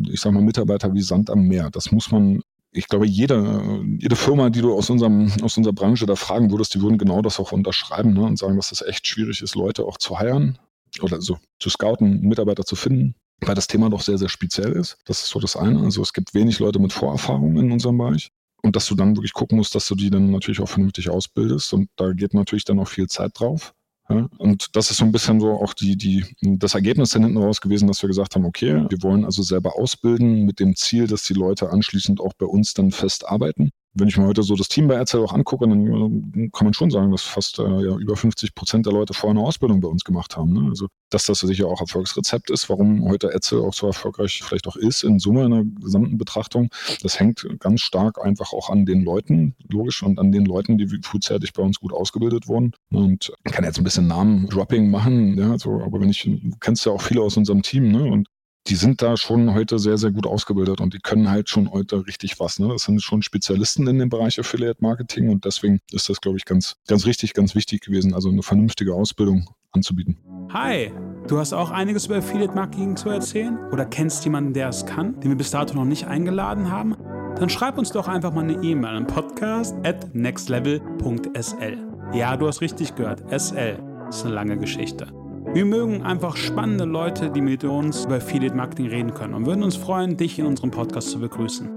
ich 0.10 0.20
sag 0.20 0.34
mal, 0.34 0.42
Mitarbeiter 0.42 0.96
wie 0.96 1.04
Sand 1.04 1.30
am 1.30 1.44
Meer. 1.44 1.70
Das 1.70 1.92
muss 1.92 2.10
man 2.12 2.42
ich 2.74 2.88
glaube, 2.88 3.08
jede, 3.08 3.82
jede 3.98 4.16
Firma, 4.16 4.50
die 4.50 4.62
du 4.62 4.74
aus, 4.74 4.90
unserem, 4.90 5.32
aus 5.42 5.58
unserer 5.58 5.74
Branche 5.74 6.06
da 6.06 6.16
fragen 6.16 6.52
würdest, 6.52 6.76
die 6.76 6.82
würden 6.82 6.98
genau 6.98 7.22
das 7.22 7.40
auch 7.40 7.52
unterschreiben 7.52 8.14
ne, 8.14 8.22
und 8.22 8.38
sagen, 8.38 8.56
dass 8.56 8.72
es 8.72 8.82
echt 8.82 9.08
schwierig 9.08 9.42
ist, 9.42 9.56
Leute 9.56 9.86
auch 9.86 9.98
zu 9.98 10.20
heiren 10.20 10.60
oder 11.02 11.22
so 11.22 11.38
zu 11.60 11.70
scouten, 11.70 12.22
Mitarbeiter 12.22 12.64
zu 12.64 12.76
finden, 12.76 13.16
weil 13.42 13.56
das 13.56 13.68
Thema 13.68 13.90
doch 13.90 14.02
sehr, 14.02 14.18
sehr 14.18 14.30
speziell 14.30 14.72
ist. 14.74 14.98
Das 15.06 15.24
ist 15.24 15.30
so 15.30 15.40
das 15.40 15.56
eine. 15.56 15.82
Also 15.82 16.02
es 16.02 16.14
gibt 16.14 16.34
wenig 16.34 16.60
Leute 16.60 16.80
mit 16.80 16.94
Vorerfahrung 16.94 17.58
in 17.58 17.72
unserem 17.72 17.98
Bereich. 17.98 18.30
Und 18.64 18.76
dass 18.76 18.88
du 18.88 18.96
dann 18.96 19.16
wirklich 19.16 19.34
gucken 19.34 19.58
musst, 19.58 19.76
dass 19.76 19.88
du 19.88 19.96
die 19.96 20.10
dann 20.10 20.32
natürlich 20.32 20.60
auch 20.60 20.70
vernünftig 20.70 21.10
ausbildest. 21.10 21.74
Und 21.74 21.90
da 21.96 22.12
geht 22.12 22.34
natürlich 22.34 22.66
dann 22.66 22.80
auch 22.80 22.88
viel 22.88 23.08
Zeit 23.08 23.32
drauf. 23.40 23.74
Ja, 24.10 24.28
und 24.38 24.76
das 24.76 24.90
ist 24.90 24.98
so 24.98 25.06
ein 25.06 25.12
bisschen 25.12 25.40
so 25.40 25.52
auch 25.52 25.74
die, 25.74 25.98
die, 25.98 26.24
das 26.42 26.76
Ergebnis 26.76 27.10
dann 27.10 27.24
hinten 27.24 27.38
raus 27.38 27.60
gewesen, 27.60 27.88
dass 27.88 28.02
wir 28.02 28.08
gesagt 28.08 28.36
haben, 28.36 28.46
okay, 28.46 28.86
wir 28.90 29.04
wollen 29.04 29.26
also 29.26 29.44
selber 29.44 29.78
ausbilden 29.78 30.46
mit 30.46 30.60
dem 30.62 30.76
Ziel, 30.78 31.08
dass 31.08 31.24
die 31.24 31.34
Leute 31.34 31.70
anschließend 31.70 32.22
auch 32.22 32.34
bei 32.38 32.46
uns 32.46 32.74
dann 32.74 32.92
fest 32.92 33.28
arbeiten 33.28 33.72
wenn 34.00 34.08
ich 34.08 34.18
mir 34.18 34.28
heute 34.28 34.44
so 34.44 34.56
das 34.56 34.68
Team 34.68 34.88
bei 34.88 34.96
RTL 34.96 35.24
auch 35.24 35.34
angucke, 35.34 35.68
dann 35.68 35.86
äh, 36.34 36.50
kann 36.50 36.66
man 36.66 36.74
schon 36.74 36.92
sagen, 36.92 37.12
dass 37.12 37.24
fast 37.24 37.60
äh, 37.60 37.64
ja, 37.64 37.96
über 37.98 38.16
50 38.16 38.56
Prozent 38.56 38.86
der 38.86 38.94
Leute 38.94 39.14
vorher 39.14 39.38
eine 39.38 39.48
Ausbildung 39.48 39.82
bei 39.82 39.88
uns 39.88 40.04
gemacht 40.04 40.38
haben. 40.38 40.54
Ne? 40.54 40.70
Also, 40.70 40.88
dass 41.10 41.26
das 41.26 41.40
sicher 41.40 41.68
auch 41.68 41.82
Erfolgsrezept 41.82 42.50
ist, 42.50 42.70
warum 42.70 43.08
heute 43.10 43.32
Etzel 43.34 43.62
auch 43.62 43.74
so 43.74 43.88
erfolgreich 43.88 44.42
vielleicht 44.44 44.68
auch 44.68 44.76
ist 44.76 45.04
in 45.04 45.20
Summe 45.20 45.46
in 45.46 45.52
der 45.52 45.64
gesamten 45.82 46.18
Betrachtung, 46.18 46.70
das 47.02 47.20
hängt 47.20 47.48
ganz 47.60 47.82
stark 47.82 48.24
einfach 48.24 48.54
auch 48.54 48.70
an 48.70 48.86
den 48.86 49.04
Leuten, 49.04 49.56
logisch, 49.70 50.04
und 50.04 50.20
an 50.20 50.32
den 50.32 50.46
Leuten, 50.46 50.78
die 50.78 50.88
frühzeitig 51.02 51.54
bei 51.54 51.64
uns 51.64 51.80
gut 51.80 51.94
ausgebildet 51.94 52.48
wurden. 52.48 52.74
Und 52.92 53.32
ich 53.46 53.52
kann 53.52 53.66
jetzt 53.66 53.78
ein 53.78 53.84
bisschen 53.84 54.08
Namen-Dropping 54.08 54.90
machen, 54.90 55.38
ja, 55.38 55.58
so, 55.58 55.82
aber 55.82 56.00
wenn 56.02 56.10
ich, 56.10 56.24
du 56.24 56.58
kennst 56.60 56.86
ja 56.86 56.92
auch 56.92 57.02
viele 57.02 57.22
aus 57.22 57.38
unserem 57.38 57.62
Team, 57.62 57.92
ne? 57.92 58.04
Und 58.04 58.28
die 58.68 58.76
sind 58.76 59.02
da 59.02 59.16
schon 59.16 59.54
heute 59.54 59.80
sehr, 59.80 59.98
sehr 59.98 60.12
gut 60.12 60.28
ausgebildet 60.28 60.82
und 60.82 60.94
die 60.94 61.00
können 61.00 61.30
halt 61.30 61.50
schon 61.50 61.72
heute 61.72 62.06
richtig 62.06 62.40
was. 62.40 62.60
Ne? 62.60 62.68
Das 62.68 62.84
sind 62.84 63.02
schon 63.02 63.22
Spezialisten 63.22 63.88
in 63.88 63.98
dem 64.00 64.10
Bereich 64.10 64.40
Affiliate 64.40 64.82
Marketing 64.82 65.30
und 65.30 65.46
deswegen 65.46 65.80
ist 65.92 66.10
das, 66.10 66.20
glaube 66.20 66.38
ich, 66.38 66.46
ganz, 66.46 66.76
ganz 66.88 67.06
richtig, 67.06 67.34
ganz 67.34 67.56
wichtig 67.56 67.82
gewesen, 67.82 68.14
also 68.14 68.30
eine 68.30 68.44
vernünftige 68.44 68.94
Ausbildung 68.94 69.50
anzubieten. 69.72 70.18
Hi, 70.52 70.92
du 71.28 71.38
hast 71.38 71.54
auch 71.54 71.72
einiges 71.72 72.08
über 72.08 72.18
Affiliate 72.18 72.54
Marketing 72.54 72.96
zu 72.96 73.10
erzählen 73.10 73.58
oder 73.72 73.86
kennst 73.86 74.24
jemanden, 74.26 74.54
der 74.54 74.70
es 74.70 74.86
kann, 74.86 75.20
den 75.20 75.32
wir 75.32 75.38
bis 75.38 75.52
dato 75.52 75.74
noch 75.74 75.86
nicht 75.86 76.08
eingeladen 76.08 76.70
haben? 76.70 76.96
Dann 77.38 77.50
schreib 77.50 77.78
uns 77.78 77.92
doch 77.92 78.08
einfach 78.08 78.34
mal 78.34 78.44
eine 78.44 78.64
E-Mail 78.64 78.96
an 78.96 79.08
podcast 79.08 79.76
at 79.84 80.14
nextlevel.sl. 80.16 81.78
Ja, 82.14 82.36
du 82.36 82.48
hast 82.48 82.62
richtig 82.62 82.96
gehört, 82.96 83.22
SL. 83.30 83.80
Ist 84.10 84.26
eine 84.26 84.34
lange 84.34 84.58
Geschichte. 84.58 85.08
Wir 85.54 85.66
mögen 85.66 86.04
einfach 86.04 86.36
spannende 86.36 86.86
Leute, 86.86 87.32
die 87.32 87.42
mit 87.42 87.64
uns 87.64 88.06
über 88.06 88.18
Affiliate 88.18 88.56
Marketing 88.56 88.88
reden 88.88 89.14
können 89.14 89.34
und 89.34 89.46
würden 89.46 89.64
uns 89.64 89.76
freuen, 89.76 90.18
dich 90.18 90.38
in 90.38 90.46
unserem 90.46 90.72
Podcast 90.72 91.10
zu 91.10 91.20
begrüßen. 91.20 91.70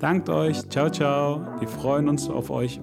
Dankt 0.00 0.28
euch. 0.28 0.68
Ciao, 0.68 0.90
ciao. 0.90 1.46
Wir 1.58 1.68
freuen 1.68 2.08
uns 2.08 2.28
auf 2.28 2.50
euch. 2.50 2.80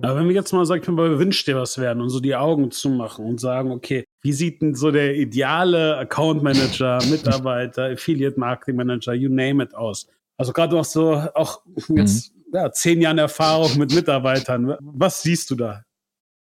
Aber 0.00 0.16
wenn 0.16 0.28
wir 0.28 0.34
jetzt 0.34 0.52
mal 0.52 0.64
sagen, 0.64 0.94
mal 0.94 1.18
wünscht 1.18 1.48
dir 1.48 1.56
was 1.56 1.76
werden 1.78 2.00
und 2.00 2.08
so 2.08 2.20
die 2.20 2.36
Augen 2.36 2.70
zumachen 2.70 3.26
und 3.26 3.40
sagen, 3.40 3.72
okay, 3.72 4.04
wie 4.22 4.32
sieht 4.32 4.62
denn 4.62 4.74
so 4.74 4.90
der 4.90 5.16
ideale 5.16 5.96
Account 5.98 6.42
Manager, 6.42 6.98
Mitarbeiter, 7.10 7.86
Affiliate 7.86 8.38
Marketing 8.38 8.76
Manager, 8.76 9.12
you 9.12 9.28
name 9.28 9.62
it 9.62 9.74
aus? 9.74 10.06
Also 10.36 10.52
gerade 10.52 10.76
noch 10.76 10.84
so 10.84 11.14
auch 11.34 11.62
jetzt 11.88 12.32
mhm. 12.34 12.54
ja, 12.54 12.70
zehn 12.70 13.00
Jahre 13.00 13.20
Erfahrung 13.22 13.76
mit 13.76 13.92
Mitarbeitern. 13.92 14.76
Was 14.80 15.22
siehst 15.22 15.50
du 15.50 15.56
da? 15.56 15.82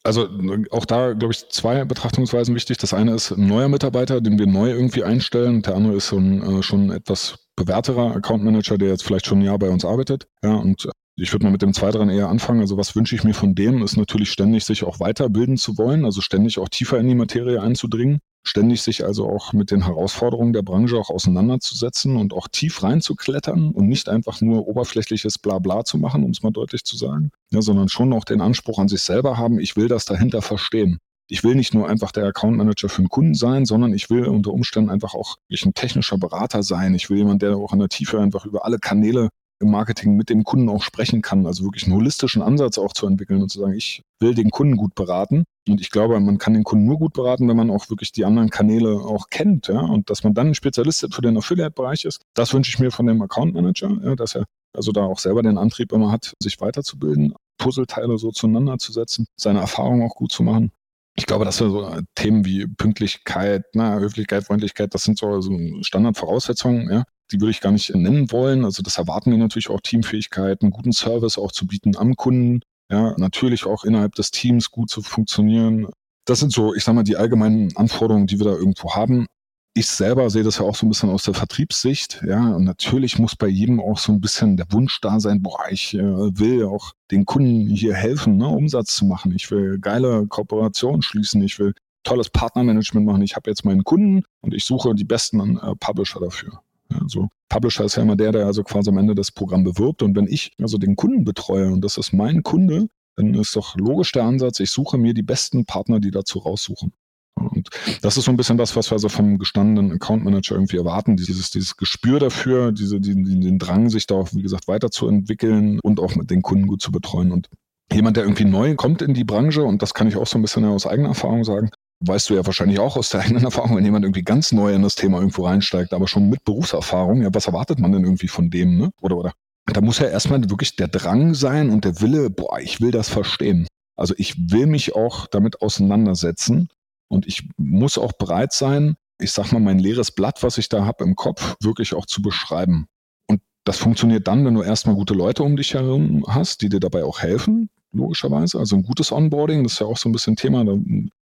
Also 0.02 0.28
auch 0.70 0.86
da, 0.86 1.12
glaube 1.12 1.34
ich, 1.34 1.48
zwei 1.50 1.84
Betrachtungsweisen 1.84 2.54
wichtig. 2.54 2.78
Das 2.78 2.94
eine 2.94 3.14
ist 3.14 3.32
ein 3.32 3.46
neuer 3.46 3.68
Mitarbeiter, 3.68 4.20
den 4.20 4.38
wir 4.38 4.46
neu 4.46 4.70
irgendwie 4.70 5.04
einstellen. 5.04 5.60
Der 5.62 5.76
andere 5.76 5.94
ist 5.94 6.08
so 6.08 6.16
ein 6.16 6.42
äh, 6.42 6.62
schon 6.62 6.90
etwas 6.90 7.38
bewährterer 7.54 8.16
Account 8.16 8.42
Manager, 8.42 8.78
der 8.78 8.88
jetzt 8.88 9.04
vielleicht 9.04 9.26
schon 9.26 9.40
ein 9.40 9.44
Jahr 9.44 9.58
bei 9.58 9.68
uns 9.68 9.84
arbeitet. 9.84 10.26
Ja, 10.42 10.54
und 10.54 10.88
ich 11.16 11.32
würde 11.32 11.44
mal 11.44 11.52
mit 11.52 11.60
dem 11.60 11.74
Zweiteren 11.74 12.08
eher 12.08 12.30
anfangen. 12.30 12.60
Also 12.60 12.78
was 12.78 12.96
wünsche 12.96 13.14
ich 13.14 13.24
mir 13.24 13.34
von 13.34 13.54
dem, 13.54 13.82
ist 13.82 13.98
natürlich 13.98 14.30
ständig 14.30 14.64
sich 14.64 14.84
auch 14.84 15.00
weiterbilden 15.00 15.58
zu 15.58 15.76
wollen, 15.76 16.06
also 16.06 16.22
ständig 16.22 16.58
auch 16.58 16.70
tiefer 16.70 16.98
in 16.98 17.08
die 17.08 17.14
Materie 17.14 17.60
einzudringen 17.60 18.20
ständig 18.42 18.82
sich 18.82 19.04
also 19.04 19.28
auch 19.28 19.52
mit 19.52 19.70
den 19.70 19.84
Herausforderungen 19.84 20.52
der 20.52 20.62
Branche 20.62 20.96
auch 20.96 21.10
auseinanderzusetzen 21.10 22.16
und 22.16 22.32
auch 22.32 22.48
tief 22.48 22.82
reinzuklettern 22.82 23.70
und 23.72 23.88
nicht 23.88 24.08
einfach 24.08 24.40
nur 24.40 24.66
oberflächliches 24.66 25.38
Blabla 25.38 25.84
zu 25.84 25.98
machen, 25.98 26.24
um 26.24 26.30
es 26.30 26.42
mal 26.42 26.50
deutlich 26.50 26.84
zu 26.84 26.96
sagen, 26.96 27.30
ja, 27.50 27.62
sondern 27.62 27.88
schon 27.88 28.12
auch 28.12 28.24
den 28.24 28.40
Anspruch 28.40 28.78
an 28.78 28.88
sich 28.88 29.02
selber 29.02 29.36
haben, 29.36 29.58
ich 29.60 29.76
will 29.76 29.88
das 29.88 30.04
dahinter 30.04 30.42
verstehen. 30.42 30.98
Ich 31.28 31.44
will 31.44 31.54
nicht 31.54 31.74
nur 31.74 31.88
einfach 31.88 32.10
der 32.10 32.24
Account 32.24 32.56
Manager 32.56 32.88
für 32.88 32.98
einen 32.98 33.08
Kunden 33.08 33.34
sein, 33.34 33.64
sondern 33.64 33.94
ich 33.94 34.10
will 34.10 34.26
unter 34.26 34.52
Umständen 34.52 34.90
einfach 34.90 35.14
auch 35.14 35.36
ein 35.48 35.74
technischer 35.74 36.18
Berater 36.18 36.64
sein. 36.64 36.92
Ich 36.94 37.08
will 37.08 37.18
jemand, 37.18 37.42
der 37.42 37.56
auch 37.56 37.72
in 37.72 37.78
der 37.78 37.88
Tiefe 37.88 38.20
einfach 38.20 38.46
über 38.46 38.64
alle 38.64 38.78
Kanäle 38.78 39.28
im 39.60 39.70
Marketing 39.70 40.16
mit 40.16 40.30
dem 40.30 40.42
Kunden 40.44 40.68
auch 40.68 40.82
sprechen 40.82 41.22
kann. 41.22 41.46
Also 41.46 41.64
wirklich 41.64 41.84
einen 41.84 41.94
holistischen 41.94 42.42
Ansatz 42.42 42.78
auch 42.78 42.92
zu 42.92 43.06
entwickeln 43.06 43.42
und 43.42 43.50
zu 43.50 43.60
sagen, 43.60 43.74
ich 43.74 44.02
will 44.18 44.34
den 44.34 44.50
Kunden 44.50 44.76
gut 44.76 44.94
beraten. 44.94 45.44
Und 45.68 45.80
ich 45.80 45.90
glaube, 45.90 46.18
man 46.18 46.38
kann 46.38 46.54
den 46.54 46.64
Kunden 46.64 46.86
nur 46.86 46.98
gut 46.98 47.12
beraten, 47.12 47.48
wenn 47.48 47.56
man 47.56 47.70
auch 47.70 47.90
wirklich 47.90 48.12
die 48.12 48.24
anderen 48.24 48.50
Kanäle 48.50 48.94
auch 48.96 49.28
kennt. 49.30 49.68
Ja? 49.68 49.80
Und 49.80 50.10
dass 50.10 50.24
man 50.24 50.34
dann 50.34 50.48
ein 50.48 50.54
Spezialist 50.54 51.06
für 51.12 51.22
den 51.22 51.36
Affiliate-Bereich 51.36 52.04
ist, 52.04 52.22
das 52.34 52.52
wünsche 52.54 52.70
ich 52.70 52.78
mir 52.78 52.90
von 52.90 53.06
dem 53.06 53.20
Account 53.22 53.54
Manager, 53.54 53.90
ja, 54.02 54.16
dass 54.16 54.34
er 54.34 54.46
also 54.72 54.92
da 54.92 55.02
auch 55.02 55.18
selber 55.18 55.42
den 55.42 55.58
Antrieb 55.58 55.92
immer 55.92 56.10
hat, 56.10 56.34
sich 56.40 56.60
weiterzubilden. 56.60 57.34
Puzzleteile 57.58 58.16
so 58.18 58.30
zueinander 58.30 58.78
zu 58.78 58.92
setzen, 58.92 59.26
seine 59.36 59.60
Erfahrungen 59.60 60.08
auch 60.08 60.14
gut 60.14 60.32
zu 60.32 60.42
machen. 60.42 60.72
Ich 61.16 61.26
glaube, 61.26 61.44
dass 61.44 61.60
wir 61.60 61.68
so 61.68 62.00
Themen 62.14 62.44
wie 62.46 62.66
Pünktlichkeit, 62.66 63.64
na, 63.74 63.98
Höflichkeit, 63.98 64.44
Freundlichkeit, 64.44 64.94
das 64.94 65.02
sind 65.02 65.18
so, 65.18 65.40
so 65.40 65.52
Standardvoraussetzungen, 65.82 66.90
ja. 66.90 67.04
Die 67.32 67.40
würde 67.40 67.50
ich 67.50 67.60
gar 67.60 67.72
nicht 67.72 67.94
nennen 67.94 68.30
wollen. 68.32 68.64
Also 68.64 68.82
das 68.82 68.98
erwarten 68.98 69.30
wir 69.30 69.38
natürlich 69.38 69.70
auch 69.70 69.80
Teamfähigkeit, 69.80 70.62
einen 70.62 70.72
guten 70.72 70.92
Service 70.92 71.38
auch 71.38 71.52
zu 71.52 71.66
bieten 71.66 71.96
am 71.96 72.16
Kunden, 72.16 72.60
ja, 72.90 73.14
natürlich 73.18 73.66
auch 73.66 73.84
innerhalb 73.84 74.14
des 74.14 74.30
Teams 74.30 74.70
gut 74.70 74.90
zu 74.90 75.02
funktionieren. 75.02 75.86
Das 76.24 76.40
sind 76.40 76.52
so, 76.52 76.74
ich 76.74 76.84
sag 76.84 76.94
mal, 76.94 77.02
die 77.02 77.16
allgemeinen 77.16 77.76
Anforderungen, 77.76 78.26
die 78.26 78.38
wir 78.38 78.46
da 78.46 78.52
irgendwo 78.52 78.94
haben 78.94 79.26
ich 79.74 79.86
selber 79.86 80.28
sehe 80.30 80.42
das 80.42 80.58
ja 80.58 80.64
auch 80.64 80.74
so 80.74 80.84
ein 80.84 80.88
bisschen 80.88 81.10
aus 81.10 81.22
der 81.22 81.34
Vertriebssicht, 81.34 82.22
ja, 82.26 82.54
und 82.54 82.64
natürlich 82.64 83.18
muss 83.18 83.36
bei 83.36 83.46
jedem 83.46 83.80
auch 83.80 83.98
so 83.98 84.12
ein 84.12 84.20
bisschen 84.20 84.56
der 84.56 84.66
Wunsch 84.72 85.00
da 85.00 85.20
sein, 85.20 85.42
boah, 85.42 85.60
ich 85.70 85.94
äh, 85.94 86.00
will 86.02 86.64
auch 86.64 86.92
den 87.10 87.24
Kunden 87.24 87.68
hier 87.68 87.94
helfen, 87.94 88.36
ne, 88.36 88.48
Umsatz 88.48 88.96
zu 88.96 89.04
machen. 89.04 89.32
Ich 89.34 89.50
will 89.50 89.78
geile 89.78 90.26
Kooperationen 90.26 91.02
schließen, 91.02 91.42
ich 91.42 91.58
will 91.58 91.74
tolles 92.02 92.30
Partnermanagement 92.30 93.06
machen. 93.06 93.22
Ich 93.22 93.36
habe 93.36 93.50
jetzt 93.50 93.64
meinen 93.64 93.84
Kunden 93.84 94.24
und 94.40 94.54
ich 94.54 94.64
suche 94.64 94.94
die 94.94 95.04
besten 95.04 95.58
äh, 95.58 95.74
Publisher 95.78 96.20
dafür. 96.20 96.60
Ja, 96.90 97.00
so 97.06 97.28
Publisher 97.48 97.84
ist 97.84 97.96
ja 97.96 98.02
immer 98.02 98.16
der, 98.16 98.32
der 98.32 98.46
also 98.46 98.62
quasi 98.62 98.90
am 98.90 98.98
Ende 98.98 99.14
das 99.14 99.30
Programm 99.32 99.64
bewirbt. 99.64 100.02
Und 100.02 100.16
wenn 100.16 100.26
ich 100.26 100.52
also 100.60 100.78
den 100.78 100.96
Kunden 100.96 101.24
betreue 101.24 101.70
und 101.70 101.84
das 101.84 101.98
ist 101.98 102.12
mein 102.12 102.42
Kunde, 102.42 102.88
dann 103.16 103.34
ist 103.34 103.56
doch 103.56 103.76
logisch 103.76 104.12
der 104.12 104.24
Ansatz, 104.24 104.60
ich 104.60 104.70
suche 104.70 104.98
mir 104.98 105.14
die 105.14 105.22
besten 105.22 105.66
Partner, 105.66 106.00
die 106.00 106.10
dazu 106.10 106.38
raussuchen. 106.38 106.92
Und 107.34 107.68
das 108.02 108.16
ist 108.16 108.24
so 108.24 108.30
ein 108.30 108.36
bisschen 108.36 108.58
das, 108.58 108.76
was 108.76 108.90
wir 108.90 108.94
also 108.94 109.08
vom 109.08 109.38
gestandenen 109.38 109.92
Account 109.92 110.24
Manager 110.24 110.54
irgendwie 110.54 110.76
erwarten. 110.76 111.16
Dieses, 111.16 111.50
dieses 111.50 111.76
Gespür 111.76 112.18
dafür, 112.18 112.72
diese, 112.72 113.00
den, 113.00 113.24
den 113.24 113.58
Drang, 113.58 113.88
sich 113.88 114.06
da 114.06 114.16
auch, 114.16 114.28
wie 114.32 114.42
gesagt, 114.42 114.68
weiterzuentwickeln 114.68 115.80
und 115.82 116.00
auch 116.00 116.16
mit 116.16 116.30
den 116.30 116.42
Kunden 116.42 116.66
gut 116.66 116.82
zu 116.82 116.92
betreuen. 116.92 117.32
Und 117.32 117.48
jemand, 117.92 118.16
der 118.16 118.24
irgendwie 118.24 118.44
neu 118.44 118.74
kommt 118.74 119.02
in 119.02 119.14
die 119.14 119.24
Branche, 119.24 119.62
und 119.62 119.82
das 119.82 119.94
kann 119.94 120.06
ich 120.06 120.16
auch 120.16 120.26
so 120.26 120.38
ein 120.38 120.42
bisschen 120.42 120.64
aus 120.64 120.86
eigener 120.86 121.08
Erfahrung 121.08 121.44
sagen, 121.44 121.70
weißt 122.00 122.30
du 122.30 122.34
ja 122.34 122.44
wahrscheinlich 122.44 122.78
auch 122.78 122.96
aus 122.96 123.10
der 123.10 123.20
eigenen 123.24 123.44
Erfahrung, 123.44 123.76
wenn 123.76 123.84
jemand 123.84 124.04
irgendwie 124.04 124.22
ganz 124.22 124.52
neu 124.52 124.74
in 124.74 124.82
das 124.82 124.94
Thema 124.94 125.18
irgendwo 125.18 125.46
reinsteigt, 125.46 125.92
aber 125.92 126.08
schon 126.08 126.28
mit 126.28 126.44
Berufserfahrung, 126.44 127.22
ja, 127.22 127.28
was 127.32 127.46
erwartet 127.46 127.78
man 127.78 127.92
denn 127.92 128.04
irgendwie 128.04 128.28
von 128.28 128.50
dem, 128.50 128.76
ne? 128.76 128.90
Oder, 129.00 129.16
oder? 129.16 129.32
Da 129.66 129.80
muss 129.80 129.98
ja 129.98 130.08
erstmal 130.08 130.48
wirklich 130.50 130.76
der 130.76 130.88
Drang 130.88 131.34
sein 131.34 131.70
und 131.70 131.84
der 131.84 132.00
Wille, 132.00 132.30
boah, 132.30 132.58
ich 132.58 132.80
will 132.80 132.90
das 132.90 133.08
verstehen. 133.08 133.68
Also 133.96 134.14
ich 134.16 134.34
will 134.50 134.66
mich 134.66 134.96
auch 134.96 135.26
damit 135.26 135.62
auseinandersetzen 135.62 136.68
und 137.08 137.26
ich 137.26 137.48
muss 137.56 137.98
auch 137.98 138.12
bereit 138.12 138.52
sein, 138.52 138.96
ich 139.20 139.32
sag 139.32 139.52
mal, 139.52 139.60
mein 139.60 139.78
leeres 139.78 140.10
Blatt, 140.10 140.42
was 140.42 140.58
ich 140.58 140.68
da 140.68 140.86
habe 140.86 141.04
im 141.04 141.14
Kopf, 141.14 141.56
wirklich 141.60 141.94
auch 141.94 142.06
zu 142.06 142.22
beschreiben. 142.22 142.86
Und 143.28 143.42
das 143.64 143.76
funktioniert 143.76 144.26
dann, 144.26 144.44
wenn 144.44 144.54
du 144.54 144.62
erstmal 144.62 144.94
gute 144.94 145.14
Leute 145.14 145.42
um 145.42 145.56
dich 145.56 145.74
herum 145.74 146.24
hast, 146.26 146.62
die 146.62 146.70
dir 146.70 146.80
dabei 146.80 147.04
auch 147.04 147.20
helfen, 147.20 147.68
logischerweise. 147.92 148.58
Also 148.58 148.76
ein 148.76 148.82
gutes 148.82 149.12
Onboarding, 149.12 149.62
das 149.62 149.74
ist 149.74 149.78
ja 149.80 149.86
auch 149.86 149.98
so 149.98 150.08
ein 150.08 150.12
bisschen 150.12 150.36
Thema. 150.36 150.64
Da 150.64 150.78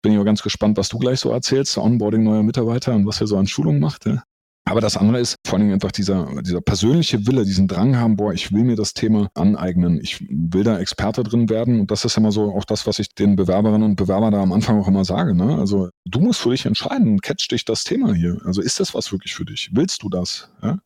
bin 0.04 0.12
ich 0.12 0.18
auch 0.18 0.24
ganz 0.24 0.42
gespannt, 0.42 0.76
was 0.76 0.90
du 0.90 0.98
gleich 0.98 1.18
so 1.18 1.30
erzählst, 1.30 1.78
Onboarding 1.78 2.22
neuer 2.22 2.42
Mitarbeiter 2.42 2.94
und 2.94 3.06
was 3.06 3.22
ihr 3.22 3.26
so 3.26 3.38
an 3.38 3.46
Schulungen 3.46 3.80
macht. 3.80 4.04
Ja. 4.04 4.22
Aber 4.66 4.82
das 4.82 4.98
andere 4.98 5.18
ist 5.18 5.36
vor 5.46 5.58
allem 5.58 5.72
einfach 5.72 5.92
dieser, 5.92 6.42
dieser 6.42 6.60
persönliche 6.60 7.26
Wille, 7.26 7.46
diesen 7.46 7.68
Drang 7.68 7.96
haben, 7.96 8.16
boah, 8.16 8.34
ich 8.34 8.52
will 8.52 8.64
mir 8.64 8.76
das 8.76 8.92
Thema 8.92 9.30
aneignen. 9.34 9.98
Ich 10.02 10.20
will 10.28 10.62
da 10.62 10.78
Experte 10.78 11.22
drin 11.22 11.48
werden. 11.48 11.80
Und 11.80 11.90
das 11.90 12.04
ist 12.04 12.18
immer 12.18 12.32
so 12.32 12.54
auch 12.54 12.66
das, 12.66 12.86
was 12.86 12.98
ich 12.98 13.14
den 13.14 13.34
Bewerberinnen 13.34 13.82
und 13.82 13.96
Bewerbern 13.96 14.32
da 14.32 14.42
am 14.42 14.52
Anfang 14.52 14.78
auch 14.78 14.88
immer 14.88 15.06
sage. 15.06 15.34
Ne? 15.34 15.56
Also 15.58 15.88
du 16.04 16.20
musst 16.20 16.40
für 16.40 16.50
dich 16.50 16.66
entscheiden, 16.66 17.20
catcht 17.20 17.50
dich 17.50 17.64
das 17.64 17.84
Thema 17.84 18.12
hier. 18.12 18.38
Also 18.44 18.60
ist 18.60 18.80
das 18.80 18.92
was 18.92 19.10
wirklich 19.10 19.34
für 19.34 19.46
dich? 19.46 19.70
Willst 19.72 20.02
du 20.02 20.10
das? 20.10 20.50
Ja? 20.62 20.78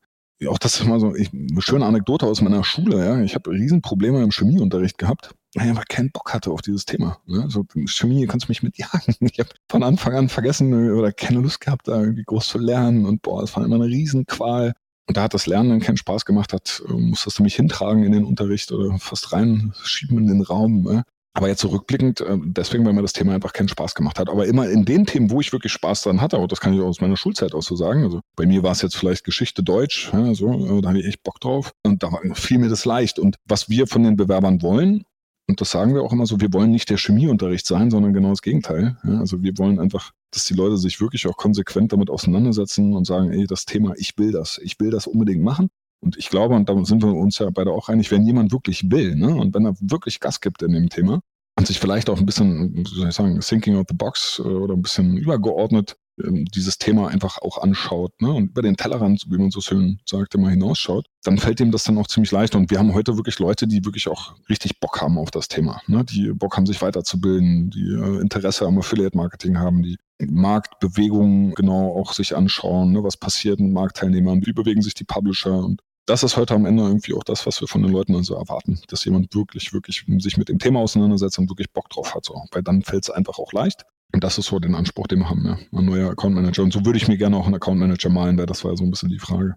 Auch 0.49 0.59
das 0.59 0.77
ist 0.77 0.87
immer 0.87 1.01
so 1.01 1.15
ich, 1.17 1.33
eine 1.33 1.61
schöne 1.61 1.87
Anekdote 1.87 2.27
aus 2.27 2.41
meiner 2.41 2.63
Schule. 2.63 3.05
Ja? 3.05 3.21
Ich 3.23 3.35
habe 3.35 3.51
Riesenprobleme 3.51 4.23
im 4.23 4.31
Chemieunterricht 4.31 4.97
gehabt 4.97 5.35
einfach 5.57 5.87
keinen 5.88 6.11
Bock 6.11 6.33
hatte 6.35 6.50
auf 6.50 6.62
dieses 6.62 6.85
Thema. 6.85 7.19
Ne? 7.26 7.47
So 7.49 7.64
Chemie 7.87 8.26
kannst 8.26 8.47
du 8.47 8.50
mich 8.50 8.62
mitjagen. 8.62 9.14
Ich 9.21 9.38
habe 9.38 9.50
von 9.69 9.83
Anfang 9.83 10.14
an 10.14 10.28
vergessen 10.28 10.73
äh, 10.73 10.90
oder 10.90 11.12
keine 11.12 11.40
Lust 11.40 11.61
gehabt, 11.61 11.88
da 11.88 12.00
irgendwie 12.00 12.25
groß 12.25 12.49
zu 12.49 12.59
lernen. 12.59 13.07
Und 13.07 13.23
boah, 13.23 13.43
es 13.43 13.57
war 13.57 13.64
immer 13.64 13.76
eine 13.76 13.87
Riesenqual. 13.87 14.75
Und 15.07 15.17
da 15.17 15.23
hat 15.23 15.35
das 15.35 15.47
Lernen 15.47 15.71
dann 15.71 15.81
keinen 15.81 15.97
Spaß 15.97 16.26
gemacht, 16.26 16.52
hat, 16.52 16.83
äh, 16.88 16.93
musstest 16.93 17.38
du 17.38 17.43
mich 17.43 17.55
hintragen 17.55 18.05
in 18.05 18.12
den 18.12 18.25
Unterricht 18.25 18.73
oder 18.73 18.99
fast 18.99 19.33
reinschieben 19.33 20.19
in 20.19 20.26
den 20.26 20.43
Raum. 20.43 20.83
Ne? 20.83 21.05
Aber 21.33 21.49
jetzt 21.49 21.61
zurückblickend, 21.61 22.21
äh, 22.21 22.37
deswegen, 22.43 22.85
weil 22.85 22.93
mir 22.93 23.02
das 23.02 23.12
Thema 23.12 23.33
einfach 23.33 23.52
keinen 23.52 23.69
Spaß 23.69 23.95
gemacht 23.95 24.19
hat. 24.19 24.28
Aber 24.28 24.47
immer 24.47 24.69
in 24.69 24.84
den 24.84 25.06
Themen, 25.06 25.30
wo 25.30 25.41
ich 25.41 25.52
wirklich 25.52 25.73
Spaß 25.73 26.02
dran 26.02 26.21
hatte, 26.21 26.37
auch 26.37 26.47
das 26.47 26.61
kann 26.61 26.75
ich 26.75 26.80
aus 26.80 27.00
meiner 27.00 27.17
Schulzeit 27.17 27.54
auch 27.54 27.63
so 27.63 27.76
sagen. 27.76 28.02
Also 28.02 28.21
bei 28.37 28.45
mir 28.45 28.63
war 28.63 28.73
es 28.73 28.82
jetzt 28.82 28.97
vielleicht 28.97 29.25
Geschichte 29.25 29.63
Deutsch, 29.63 30.11
ja, 30.13 30.34
so, 30.34 30.80
da 30.80 30.89
hatte 30.89 30.99
ich 30.99 31.06
echt 31.06 31.23
Bock 31.23 31.41
drauf. 31.41 31.73
Und 31.84 32.02
da 32.02 32.11
fiel 32.34 32.58
mir 32.58 32.69
das 32.69 32.84
leicht. 32.84 33.19
Und 33.19 33.37
was 33.47 33.69
wir 33.69 33.87
von 33.87 34.02
den 34.02 34.17
Bewerbern 34.17 34.63
wollen, 34.63 35.04
und 35.49 35.61
das 35.61 35.71
sagen 35.71 35.95
wir 35.95 36.02
auch 36.02 36.13
immer 36.13 36.26
so, 36.26 36.41
wir 36.41 36.52
wollen 36.52 36.71
nicht 36.71 36.91
der 36.91 36.99
Chemieunterricht 36.99 37.67
sein, 37.67 37.91
sondern 37.91 38.13
genau 38.13 38.30
das 38.30 38.43
Gegenteil. 38.43 38.99
Ja, 39.02 39.19
also 39.19 39.43
wir 39.43 39.56
wollen 39.56 39.80
einfach, 39.80 40.13
dass 40.30 40.45
die 40.45 40.54
Leute 40.54 40.76
sich 40.76 41.00
wirklich 41.00 41.26
auch 41.26 41.37
konsequent 41.37 41.93
damit 41.93 42.11
auseinandersetzen 42.11 42.95
und 42.95 43.06
sagen, 43.06 43.32
ey, 43.32 43.47
das 43.47 43.65
Thema, 43.65 43.95
ich 43.97 44.19
will 44.19 44.30
das, 44.30 44.61
ich 44.63 44.78
will 44.78 44.91
das 44.91 45.06
unbedingt 45.06 45.43
machen. 45.43 45.71
Und 46.00 46.17
ich 46.19 46.28
glaube, 46.28 46.54
und 46.54 46.69
da 46.69 46.84
sind 46.84 47.02
wir 47.02 47.15
uns 47.15 47.39
ja 47.39 47.49
beide 47.50 47.73
auch 47.73 47.89
einig, 47.89 48.11
wenn 48.11 48.26
jemand 48.26 48.52
wirklich 48.52 48.91
will, 48.91 49.17
ne, 49.17 49.34
und 49.34 49.54
wenn 49.54 49.65
er 49.65 49.75
wirklich 49.80 50.21
Gas 50.21 50.41
gibt 50.41 50.63
in 50.63 50.73
dem 50.73 50.91
Thema 50.91 51.21
und 51.58 51.67
sich 51.67 51.80
vielleicht 51.80 52.11
auch 52.11 52.19
ein 52.19 52.26
bisschen, 52.26 52.76
wie 52.76 52.84
soll 52.84 53.08
ich 53.08 53.15
sagen, 53.15 53.41
thinking 53.41 53.76
out 53.76 53.87
the 53.89 53.97
box 53.97 54.39
äh, 54.39 54.43
oder 54.43 54.75
ein 54.75 54.82
bisschen 54.82 55.17
übergeordnet 55.17 55.97
ähm, 56.25 56.45
dieses 56.47 56.78
Thema 56.78 57.09
einfach 57.09 57.39
auch 57.39 57.59
anschaut 57.59 58.21
ne, 58.21 58.33
und 58.33 58.50
über 58.50 58.63
den 58.63 58.76
Tellerrand, 58.76 59.25
wie 59.28 59.39
man 59.39 59.50
so 59.50 59.61
schön 59.61 60.00
sagt, 60.07 60.35
immer 60.35 60.50
hinausschaut, 60.50 61.07
dann 61.23 61.39
fällt 61.39 61.61
dem 61.61 61.71
das 61.71 61.85
dann 61.85 61.99
auch 61.99 62.07
ziemlich 62.07 62.33
leicht. 62.33 62.54
Und 62.54 62.71
wir 62.71 62.78
haben 62.78 62.95
heute 62.95 63.17
wirklich 63.17 63.39
Leute, 63.39 63.67
die 63.67 63.85
wirklich 63.85 64.09
auch 64.09 64.35
richtig 64.49 64.81
Bock 64.81 65.00
haben 65.00 65.19
auf 65.19 65.31
das 65.31 65.49
Thema, 65.49 65.81
ne, 65.87 66.04
die 66.04 66.33
Bock 66.33 66.57
haben, 66.57 66.67
sich 66.67 66.83
weiterzubilden, 66.83 67.71
die 67.71 67.93
äh, 67.93 68.21
Interesse 68.21 68.67
am 68.67 68.78
Affiliate-Marketing 68.78 69.59
haben, 69.59 69.83
die 69.83 69.99
Marktbewegungen 70.21 71.54
genau 71.54 71.97
auch 71.97 72.13
sich 72.13 72.37
anschauen, 72.37 72.93
ne, 72.93 73.02
was 73.02 73.17
passiert 73.17 73.61
mit 73.61 73.73
Marktteilnehmern, 73.73 74.45
wie 74.47 74.52
bewegen 74.52 74.83
sich 74.83 74.95
die 74.95 75.04
Publisher 75.04 75.57
und 75.57 75.81
das 76.09 76.23
ist 76.23 76.39
heute 76.39 76.54
am 76.54 76.65
Ende 76.65 76.85
irgendwie 76.85 77.13
auch 77.13 77.23
das, 77.23 77.47
was 77.47 77.61
wir 77.61 77.69
von 77.69 77.83
den 77.83 77.93
Leuten 77.93 78.17
also 78.17 78.35
erwarten, 78.35 78.81
dass 78.89 79.04
jemand 79.04 79.35
wirklich, 79.35 79.75
wirklich 79.75 80.07
sich 80.21 80.39
mit 80.39 80.49
dem 80.49 80.59
Thema 80.59 80.81
auseinandersetzt 80.81 81.39
und 81.39 81.50
wirklich 81.50 81.71
Bock 81.71 81.91
drauf 81.91 82.15
hat. 82.15 82.25
So. 82.25 82.47
Weil 82.50 82.63
dann 82.63 82.81
fällt 82.81 83.04
es 83.04 83.11
einfach 83.11 83.39
auch 83.39 83.52
leicht. 83.52 83.85
Und 84.14 84.25
das 84.25 84.38
ist 84.38 84.47
so 84.47 84.58
den 84.58 84.75
Anspruch, 84.75 85.06
den 85.06 85.21
wir 85.21 85.30
haben, 85.30 85.44
ja. 85.44 85.58
Ein 85.73 85.84
neuer 85.84 86.10
Account 86.10 86.34
Manager. 86.34 86.62
Und 86.62 86.73
so 86.73 86.84
würde 86.84 86.97
ich 86.97 87.08
mir 87.08 87.18
gerne 87.18 87.36
auch 87.36 87.47
einen 87.47 87.56
Account 87.56 87.78
Manager 87.78 88.08
malen, 88.08 88.38
weil 88.38 88.47
das 88.47 88.64
war 88.64 88.76
so 88.76 88.84
ein 88.84 88.90
bisschen 88.90 89.10
die 89.10 89.18
Frage. 89.18 89.56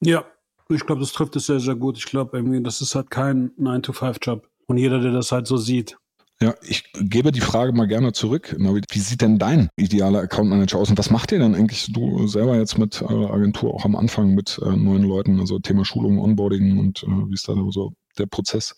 Ja, 0.00 0.24
ich 0.68 0.84
glaube, 0.84 1.00
das 1.00 1.12
trifft 1.12 1.36
es 1.36 1.46
sehr, 1.46 1.60
sehr 1.60 1.76
gut. 1.76 1.96
Ich 1.96 2.06
glaube, 2.06 2.36
irgendwie, 2.36 2.62
das 2.62 2.80
ist 2.80 2.94
halt 2.94 3.10
kein 3.10 3.52
9-to-5-Job. 3.52 4.48
Und 4.66 4.78
jeder, 4.78 4.98
der 5.00 5.12
das 5.12 5.30
halt 5.30 5.46
so 5.46 5.56
sieht. 5.56 5.96
Ja, 6.40 6.54
ich 6.60 6.92
gebe 6.92 7.32
die 7.32 7.40
Frage 7.40 7.72
mal 7.72 7.86
gerne 7.86 8.12
zurück. 8.12 8.54
Wie 8.58 8.98
sieht 8.98 9.22
denn 9.22 9.38
dein 9.38 9.70
idealer 9.76 10.20
Account 10.20 10.50
Manager 10.50 10.78
aus? 10.78 10.90
Und 10.90 10.98
was 10.98 11.10
macht 11.10 11.32
ihr 11.32 11.38
denn 11.38 11.54
eigentlich 11.54 11.90
du 11.92 12.26
selber 12.26 12.56
jetzt 12.56 12.76
mit 12.76 13.00
eurer 13.00 13.32
Agentur 13.32 13.72
auch 13.72 13.86
am 13.86 13.96
Anfang 13.96 14.34
mit 14.34 14.60
äh, 14.62 14.76
neuen 14.76 15.04
Leuten? 15.04 15.40
Also 15.40 15.58
Thema 15.60 15.84
Schulung, 15.86 16.18
Onboarding 16.18 16.78
und 16.78 17.04
äh, 17.04 17.06
wie 17.06 17.32
ist 17.32 17.48
da 17.48 17.54
so 17.70 17.94
der 18.18 18.26
Prozess? 18.26 18.74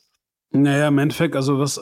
Naja, 0.50 0.88
im 0.88 0.98
Endeffekt, 0.98 1.34
also 1.34 1.58
was 1.58 1.80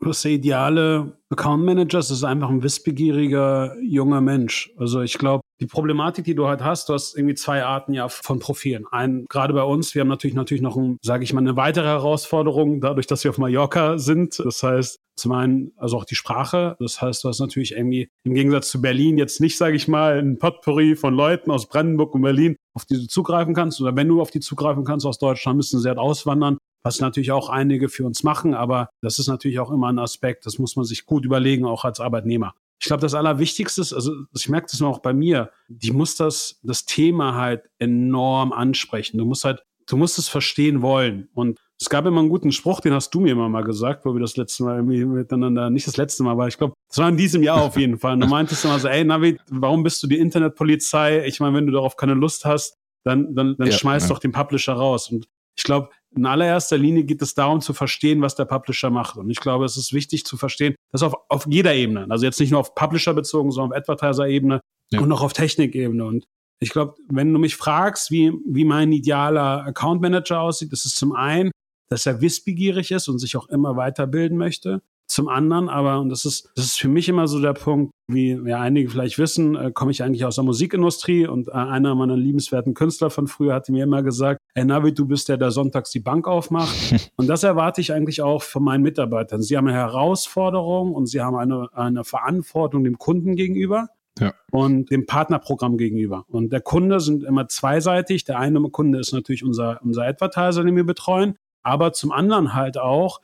der 0.00 0.30
ideale 0.30 1.16
Account 1.30 1.64
Manager 1.64 1.98
ist, 1.98 2.10
ist 2.10 2.24
einfach 2.24 2.50
ein 2.50 2.62
wissbegieriger 2.62 3.76
junger 3.80 4.20
Mensch. 4.20 4.72
Also 4.76 5.00
ich 5.00 5.18
glaube, 5.18 5.42
die 5.60 5.66
Problematik, 5.66 6.24
die 6.24 6.34
du 6.34 6.46
halt 6.46 6.62
hast, 6.62 6.88
du 6.88 6.94
hast 6.94 7.16
irgendwie 7.16 7.34
zwei 7.34 7.64
Arten 7.64 7.94
ja 7.94 8.08
von 8.08 8.38
Profilen. 8.38 8.86
Ein, 8.90 9.24
gerade 9.28 9.54
bei 9.54 9.62
uns, 9.62 9.94
wir 9.94 10.00
haben 10.00 10.08
natürlich 10.08 10.34
natürlich 10.34 10.62
noch, 10.62 10.76
ein, 10.76 10.98
sage 11.02 11.24
ich 11.24 11.32
mal, 11.32 11.40
eine 11.40 11.56
weitere 11.56 11.86
Herausforderung, 11.86 12.80
dadurch, 12.80 13.06
dass 13.06 13.24
wir 13.24 13.30
auf 13.30 13.38
Mallorca 13.38 13.98
sind. 13.98 14.38
Das 14.38 14.62
heißt, 14.62 14.98
zum 15.16 15.32
einen, 15.32 15.72
also 15.76 15.96
auch 15.96 16.04
die 16.04 16.16
Sprache. 16.16 16.76
Das 16.80 17.00
heißt, 17.00 17.24
du 17.24 17.28
hast 17.28 17.40
natürlich 17.40 17.72
irgendwie 17.72 18.08
im 18.24 18.34
Gegensatz 18.34 18.68
zu 18.68 18.82
Berlin 18.82 19.16
jetzt 19.16 19.40
nicht, 19.40 19.56
sage 19.56 19.76
ich 19.76 19.88
mal, 19.88 20.18
ein 20.18 20.38
Potpourri 20.38 20.96
von 20.96 21.14
Leuten 21.14 21.50
aus 21.50 21.68
Brandenburg 21.68 22.14
und 22.14 22.22
Berlin, 22.22 22.56
auf 22.74 22.84
die 22.84 22.94
du 22.94 23.06
zugreifen 23.06 23.54
kannst. 23.54 23.80
Oder 23.80 23.96
wenn 23.96 24.08
du 24.08 24.20
auf 24.20 24.30
die 24.30 24.40
zugreifen 24.40 24.84
kannst 24.84 25.06
aus 25.06 25.18
Deutschland, 25.18 25.56
müssen 25.56 25.80
sie 25.80 25.88
halt 25.88 25.98
auswandern 25.98 26.58
was 26.84 27.00
natürlich 27.00 27.32
auch 27.32 27.48
einige 27.48 27.88
für 27.88 28.04
uns 28.04 28.22
machen, 28.22 28.54
aber 28.54 28.90
das 29.00 29.18
ist 29.18 29.26
natürlich 29.26 29.58
auch 29.58 29.70
immer 29.70 29.88
ein 29.88 29.98
Aspekt, 29.98 30.46
das 30.46 30.58
muss 30.58 30.76
man 30.76 30.84
sich 30.84 31.06
gut 31.06 31.24
überlegen, 31.24 31.64
auch 31.64 31.84
als 31.84 31.98
Arbeitnehmer. 31.98 32.54
Ich 32.80 32.86
glaube, 32.86 33.00
das 33.00 33.14
Allerwichtigste 33.14 33.80
ist, 33.80 33.94
also 33.94 34.12
ich 34.36 34.48
merke 34.48 34.68
das 34.70 34.82
auch 34.82 34.98
bei 34.98 35.14
mir, 35.14 35.50
die 35.68 35.92
muss 35.92 36.16
das, 36.16 36.60
das 36.62 36.84
Thema 36.84 37.34
halt 37.34 37.62
enorm 37.78 38.52
ansprechen. 38.52 39.16
Du 39.16 39.24
musst 39.24 39.44
halt, 39.44 39.64
du 39.86 39.96
musst 39.96 40.18
es 40.18 40.28
verstehen 40.28 40.82
wollen. 40.82 41.28
Und 41.32 41.58
es 41.80 41.88
gab 41.88 42.04
immer 42.04 42.20
einen 42.20 42.28
guten 42.28 42.52
Spruch, 42.52 42.80
den 42.80 42.92
hast 42.92 43.14
du 43.14 43.20
mir 43.20 43.32
immer 43.32 43.48
mal 43.48 43.64
gesagt, 43.64 44.04
wo 44.04 44.12
wir 44.12 44.20
das 44.20 44.36
letzte 44.36 44.64
Mal 44.64 44.76
irgendwie 44.76 45.04
miteinander, 45.06 45.70
nicht 45.70 45.86
das 45.86 45.96
letzte 45.96 46.24
Mal, 46.24 46.32
aber 46.32 46.48
ich 46.48 46.58
glaube, 46.58 46.74
das 46.88 46.98
war 46.98 47.08
in 47.08 47.16
diesem 47.16 47.42
Jahr 47.42 47.62
auf 47.62 47.78
jeden 47.78 47.98
Fall. 47.98 48.14
Und 48.14 48.20
du 48.20 48.26
meintest 48.26 48.64
immer 48.66 48.78
so, 48.78 48.88
ey, 48.88 49.04
Navi, 49.04 49.38
warum 49.48 49.82
bist 49.82 50.02
du 50.02 50.06
die 50.06 50.18
Internetpolizei? 50.18 51.24
Ich 51.24 51.40
meine, 51.40 51.56
wenn 51.56 51.66
du 51.66 51.72
darauf 51.72 51.96
keine 51.96 52.14
Lust 52.14 52.44
hast, 52.44 52.76
dann, 53.04 53.34
dann, 53.34 53.56
dann 53.56 53.68
ja, 53.68 53.72
schmeiß 53.72 54.04
ja. 54.04 54.08
doch 54.10 54.18
den 54.18 54.32
Publisher 54.32 54.74
raus. 54.74 55.10
Und 55.10 55.26
ich 55.56 55.64
glaube, 55.64 55.88
in 56.16 56.26
allererster 56.26 56.78
Linie 56.78 57.04
geht 57.04 57.22
es 57.22 57.34
darum 57.34 57.60
zu 57.60 57.72
verstehen, 57.72 58.20
was 58.22 58.34
der 58.34 58.44
Publisher 58.44 58.90
macht. 58.90 59.16
Und 59.16 59.30
ich 59.30 59.40
glaube, 59.40 59.64
es 59.64 59.76
ist 59.76 59.92
wichtig 59.92 60.24
zu 60.24 60.36
verstehen, 60.36 60.74
dass 60.92 61.02
auf, 61.02 61.14
auf 61.28 61.46
jeder 61.48 61.74
Ebene, 61.74 62.06
also 62.10 62.24
jetzt 62.24 62.40
nicht 62.40 62.50
nur 62.50 62.60
auf 62.60 62.74
Publisher 62.74 63.14
bezogen, 63.14 63.50
sondern 63.50 63.72
auf 63.72 63.78
Advertiser-Ebene 63.78 64.60
ja. 64.90 65.00
und 65.00 65.10
auch 65.12 65.22
auf 65.22 65.32
Technik-Ebene. 65.32 66.04
Und 66.04 66.24
ich 66.60 66.70
glaube, 66.70 66.94
wenn 67.08 67.32
du 67.32 67.38
mich 67.38 67.56
fragst, 67.56 68.10
wie, 68.10 68.32
wie 68.46 68.64
mein 68.64 68.92
idealer 68.92 69.64
Account 69.64 70.00
Manager 70.00 70.40
aussieht, 70.40 70.72
das 70.72 70.84
ist 70.84 70.96
zum 70.96 71.12
einen 71.12 71.50
dass 71.88 72.06
er 72.06 72.20
wissbegierig 72.20 72.90
ist 72.90 73.08
und 73.08 73.18
sich 73.18 73.36
auch 73.36 73.48
immer 73.48 73.76
weiterbilden 73.76 74.38
möchte. 74.38 74.82
Zum 75.06 75.28
anderen 75.28 75.68
aber, 75.68 76.00
und 76.00 76.08
das 76.08 76.24
ist, 76.24 76.50
das 76.56 76.64
ist 76.64 76.80
für 76.80 76.88
mich 76.88 77.08
immer 77.08 77.28
so 77.28 77.40
der 77.40 77.52
Punkt, 77.52 77.92
wie 78.08 78.32
ja 78.46 78.60
einige 78.60 78.88
vielleicht 78.88 79.18
wissen, 79.18 79.54
äh, 79.54 79.70
komme 79.70 79.90
ich 79.90 80.02
eigentlich 80.02 80.24
aus 80.24 80.36
der 80.36 80.44
Musikindustrie 80.44 81.26
und 81.26 81.48
äh, 81.48 81.52
einer 81.52 81.94
meiner 81.94 82.16
liebenswerten 82.16 82.72
Künstler 82.74 83.10
von 83.10 83.26
früher 83.26 83.54
hatte 83.54 83.70
mir 83.72 83.84
immer 83.84 84.02
gesagt, 84.02 84.40
hey 84.54 84.64
Navi, 84.64 84.94
du 84.94 85.06
bist 85.06 85.28
der, 85.28 85.36
der 85.36 85.50
sonntags 85.50 85.90
die 85.90 86.00
Bank 86.00 86.26
aufmacht. 86.26 86.74
und 87.16 87.26
das 87.26 87.42
erwarte 87.42 87.82
ich 87.82 87.92
eigentlich 87.92 88.22
auch 88.22 88.42
von 88.42 88.64
meinen 88.64 88.82
Mitarbeitern. 88.82 89.42
Sie 89.42 89.56
haben 89.56 89.68
eine 89.68 89.76
Herausforderung 89.76 90.94
und 90.94 91.06
sie 91.06 91.20
haben 91.20 91.36
eine, 91.36 91.68
eine 91.72 92.04
Verantwortung 92.04 92.82
dem 92.84 92.98
Kunden 92.98 93.36
gegenüber. 93.36 93.88
Ja. 94.20 94.32
Und 94.52 94.92
dem 94.92 95.06
Partnerprogramm 95.06 95.76
gegenüber. 95.76 96.24
Und 96.28 96.52
der 96.52 96.60
Kunde 96.60 97.00
sind 97.00 97.24
immer 97.24 97.48
zweiseitig. 97.48 98.22
Der 98.24 98.38
eine 98.38 98.60
Kunde 98.70 99.00
ist 99.00 99.12
natürlich 99.12 99.42
unser, 99.42 99.80
unser 99.82 100.04
Advertiser, 100.04 100.62
den 100.62 100.76
wir 100.76 100.86
betreuen, 100.86 101.34
aber 101.64 101.92
zum 101.92 102.12
anderen 102.12 102.54
halt 102.54 102.78
auch 102.78 103.20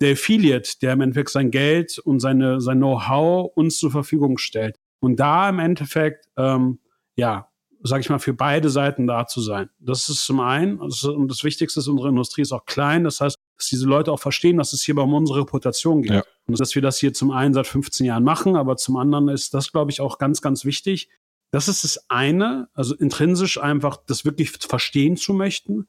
der 0.00 0.12
Affiliate, 0.12 0.78
der 0.82 0.92
im 0.92 1.00
Endeffekt 1.00 1.30
sein 1.30 1.50
Geld 1.50 1.98
und 1.98 2.20
seine, 2.20 2.60
sein 2.60 2.78
Know-how 2.78 3.50
uns 3.54 3.78
zur 3.78 3.90
Verfügung 3.90 4.38
stellt. 4.38 4.76
Und 5.00 5.20
da 5.20 5.48
im 5.48 5.58
Endeffekt, 5.58 6.26
ähm, 6.36 6.80
ja, 7.14 7.48
sage 7.82 8.00
ich 8.00 8.10
mal, 8.10 8.18
für 8.18 8.34
beide 8.34 8.70
Seiten 8.70 9.06
da 9.06 9.26
zu 9.26 9.40
sein. 9.40 9.70
Das 9.78 10.08
ist 10.08 10.24
zum 10.24 10.40
einen, 10.40 10.78
und 10.78 11.28
das 11.28 11.44
Wichtigste 11.44 11.80
ist, 11.80 11.88
unsere 11.88 12.08
Industrie 12.08 12.42
ist 12.42 12.52
auch 12.52 12.64
klein. 12.64 13.04
Das 13.04 13.20
heißt, 13.20 13.36
dass 13.56 13.68
diese 13.68 13.86
Leute 13.86 14.12
auch 14.12 14.20
verstehen, 14.20 14.56
dass 14.56 14.72
es 14.72 14.82
hierbei 14.82 15.02
um 15.02 15.14
unsere 15.14 15.40
Reputation 15.40 16.02
geht. 16.02 16.12
Ja. 16.12 16.24
Und 16.46 16.58
dass 16.60 16.74
wir 16.74 16.82
das 16.82 16.98
hier 16.98 17.12
zum 17.12 17.30
einen 17.30 17.54
seit 17.54 17.66
15 17.66 18.06
Jahren 18.06 18.24
machen, 18.24 18.56
aber 18.56 18.76
zum 18.76 18.96
anderen 18.96 19.28
ist 19.28 19.54
das, 19.54 19.72
glaube 19.72 19.90
ich, 19.90 20.00
auch 20.00 20.18
ganz, 20.18 20.42
ganz 20.42 20.64
wichtig. 20.64 21.08
Das 21.52 21.68
ist 21.68 21.84
das 21.84 22.10
eine, 22.10 22.68
also 22.74 22.94
intrinsisch 22.94 23.58
einfach 23.60 23.98
das 24.06 24.24
wirklich 24.24 24.50
verstehen 24.50 25.16
zu 25.16 25.32
möchten. 25.32 25.88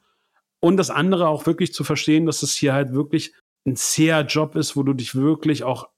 Und 0.59 0.77
das 0.77 0.89
andere 0.89 1.27
auch 1.27 1.45
wirklich 1.45 1.73
zu 1.73 1.83
verstehen, 1.83 2.25
dass 2.25 2.41
es 2.41 2.55
hier 2.55 2.73
halt 2.73 2.93
wirklich 2.93 3.33
ein 3.67 3.75
zäher 3.75 4.21
Job 4.21 4.55
ist, 4.55 4.75
wo 4.75 4.83
du 4.83 4.93
dich 4.93 5.15
wirklich 5.15 5.63
auch 5.63 5.89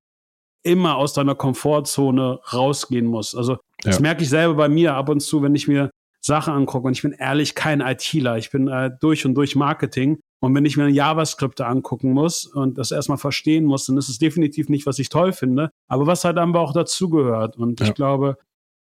immer 0.64 0.98
aus 0.98 1.14
deiner 1.14 1.36
Komfortzone 1.36 2.40
rausgehen 2.52 3.06
musst. 3.06 3.36
Also 3.36 3.58
das 3.82 3.96
ja. 3.96 4.02
merke 4.02 4.24
ich 4.24 4.30
selber 4.30 4.56
bei 4.56 4.70
mir 4.70 4.96
ab 4.96 5.10
und 5.10 5.22
zu, 5.22 5.42
wenn 5.42 5.56
ich 5.56 5.68
mir 5.68 5.92
Sachen 6.22 6.54
angucke. 6.54 6.88
Und 6.88 6.94
ich 6.94 7.02
bin 7.02 7.14
ehrlich 7.14 7.56
kein 7.56 7.80
ITler. 7.80 8.38
Ich 8.38 8.52
bin 8.52 8.68
äh, 8.68 8.92
durch 9.00 9.26
und 9.26 9.36
durch 9.36 9.56
Marketing. 9.56 10.20
Und 10.42 10.56
wenn 10.56 10.66
ich 10.66 10.78
mir 10.78 10.90
JavaScript 10.90 11.62
angucken 11.62 12.12
muss 12.12 12.46
und 12.46 12.78
das 12.78 12.92
erstmal 12.92 13.18
verstehen 13.18 13.66
muss, 13.66 13.86
dann 13.86 13.98
ist 13.98 14.10
es 14.10 14.20
definitiv 14.20 14.70
nicht, 14.70 14.86
was 14.86 15.00
ich 15.00 15.10
toll 15.10 15.34
finde, 15.34 15.70
aber 15.88 16.08
was 16.08 16.24
halt 16.24 16.38
einfach 16.38 16.62
auch 16.62 16.74
dazugehört. 16.74 17.58
Und 17.58 17.80
ja. 17.80 17.88
ich 17.88 17.94
glaube, 17.94 18.38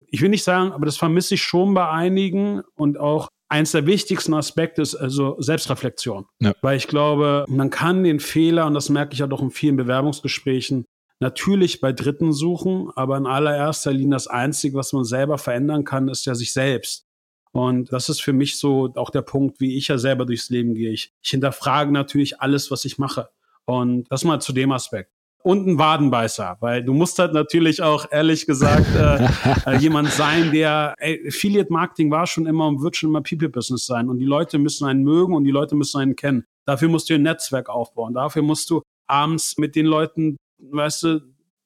ich 0.07 0.21
will 0.21 0.29
nicht 0.29 0.43
sagen, 0.43 0.71
aber 0.71 0.85
das 0.85 0.97
vermisse 0.97 1.35
ich 1.35 1.43
schon 1.43 1.73
bei 1.73 1.87
einigen 1.87 2.61
und 2.75 2.99
auch 2.99 3.29
eins 3.49 3.71
der 3.71 3.85
wichtigsten 3.85 4.33
Aspekte 4.33 4.81
ist 4.81 4.95
also 4.95 5.35
Selbstreflexion. 5.39 6.25
Ja. 6.39 6.53
Weil 6.61 6.77
ich 6.77 6.87
glaube, 6.87 7.45
man 7.47 7.69
kann 7.69 8.03
den 8.03 8.19
Fehler, 8.19 8.65
und 8.65 8.73
das 8.73 8.89
merke 8.89 9.13
ich 9.13 9.19
ja 9.19 9.27
doch 9.27 9.41
in 9.41 9.51
vielen 9.51 9.77
Bewerbungsgesprächen, 9.77 10.85
natürlich 11.19 11.81
bei 11.81 11.93
Dritten 11.93 12.33
suchen, 12.33 12.89
aber 12.95 13.17
in 13.17 13.27
allererster 13.27 13.93
Linie 13.93 14.15
das 14.15 14.27
Einzige, 14.27 14.77
was 14.77 14.93
man 14.93 15.05
selber 15.05 15.37
verändern 15.37 15.83
kann, 15.83 16.07
ist 16.07 16.25
ja 16.25 16.35
sich 16.35 16.53
selbst. 16.53 17.05
Und 17.51 17.93
das 17.93 18.09
ist 18.09 18.21
für 18.21 18.33
mich 18.33 18.57
so 18.57 18.91
auch 18.95 19.09
der 19.09 19.21
Punkt, 19.21 19.61
wie 19.61 19.77
ich 19.77 19.87
ja 19.87 19.97
selber 19.97 20.25
durchs 20.25 20.49
Leben 20.49 20.73
gehe. 20.73 20.91
Ich, 20.91 21.13
ich 21.21 21.29
hinterfrage 21.29 21.91
natürlich 21.91 22.41
alles, 22.41 22.69
was 22.69 22.83
ich 22.83 22.97
mache. 22.97 23.29
Und 23.63 24.05
das 24.11 24.25
mal 24.25 24.41
zu 24.41 24.51
dem 24.51 24.71
Aspekt 24.73 25.14
und 25.45 25.67
ein 25.67 25.77
Wadenbeißer, 25.77 26.57
weil 26.59 26.83
du 26.83 26.95
musst 26.95 27.19
halt 27.19 27.33
natürlich 27.33 27.83
auch 27.83 28.07
ehrlich 28.11 28.47
gesagt 28.47 28.87
äh, 28.95 29.27
äh, 29.67 29.77
jemand 29.77 30.09
sein, 30.09 30.51
der 30.51 30.95
ey, 30.97 31.23
Affiliate 31.27 31.71
Marketing 31.71 32.09
war 32.09 32.25
schon 32.25 32.47
immer 32.47 32.67
und 32.67 32.81
wird 32.81 32.95
schon 32.95 33.11
immer 33.11 33.21
People 33.21 33.49
Business 33.49 33.85
sein 33.85 34.09
und 34.09 34.17
die 34.17 34.25
Leute 34.25 34.57
müssen 34.57 34.87
einen 34.87 35.03
mögen 35.03 35.35
und 35.35 35.43
die 35.43 35.51
Leute 35.51 35.75
müssen 35.75 36.01
einen 36.01 36.15
kennen. 36.15 36.45
Dafür 36.65 36.89
musst 36.89 37.11
du 37.11 37.13
ein 37.13 37.21
Netzwerk 37.21 37.69
aufbauen. 37.69 38.15
Dafür 38.15 38.41
musst 38.41 38.71
du 38.71 38.81
abends 39.05 39.59
mit 39.59 39.75
den 39.75 39.85
Leuten, 39.85 40.35
weißt 40.57 41.03
du, 41.03 41.21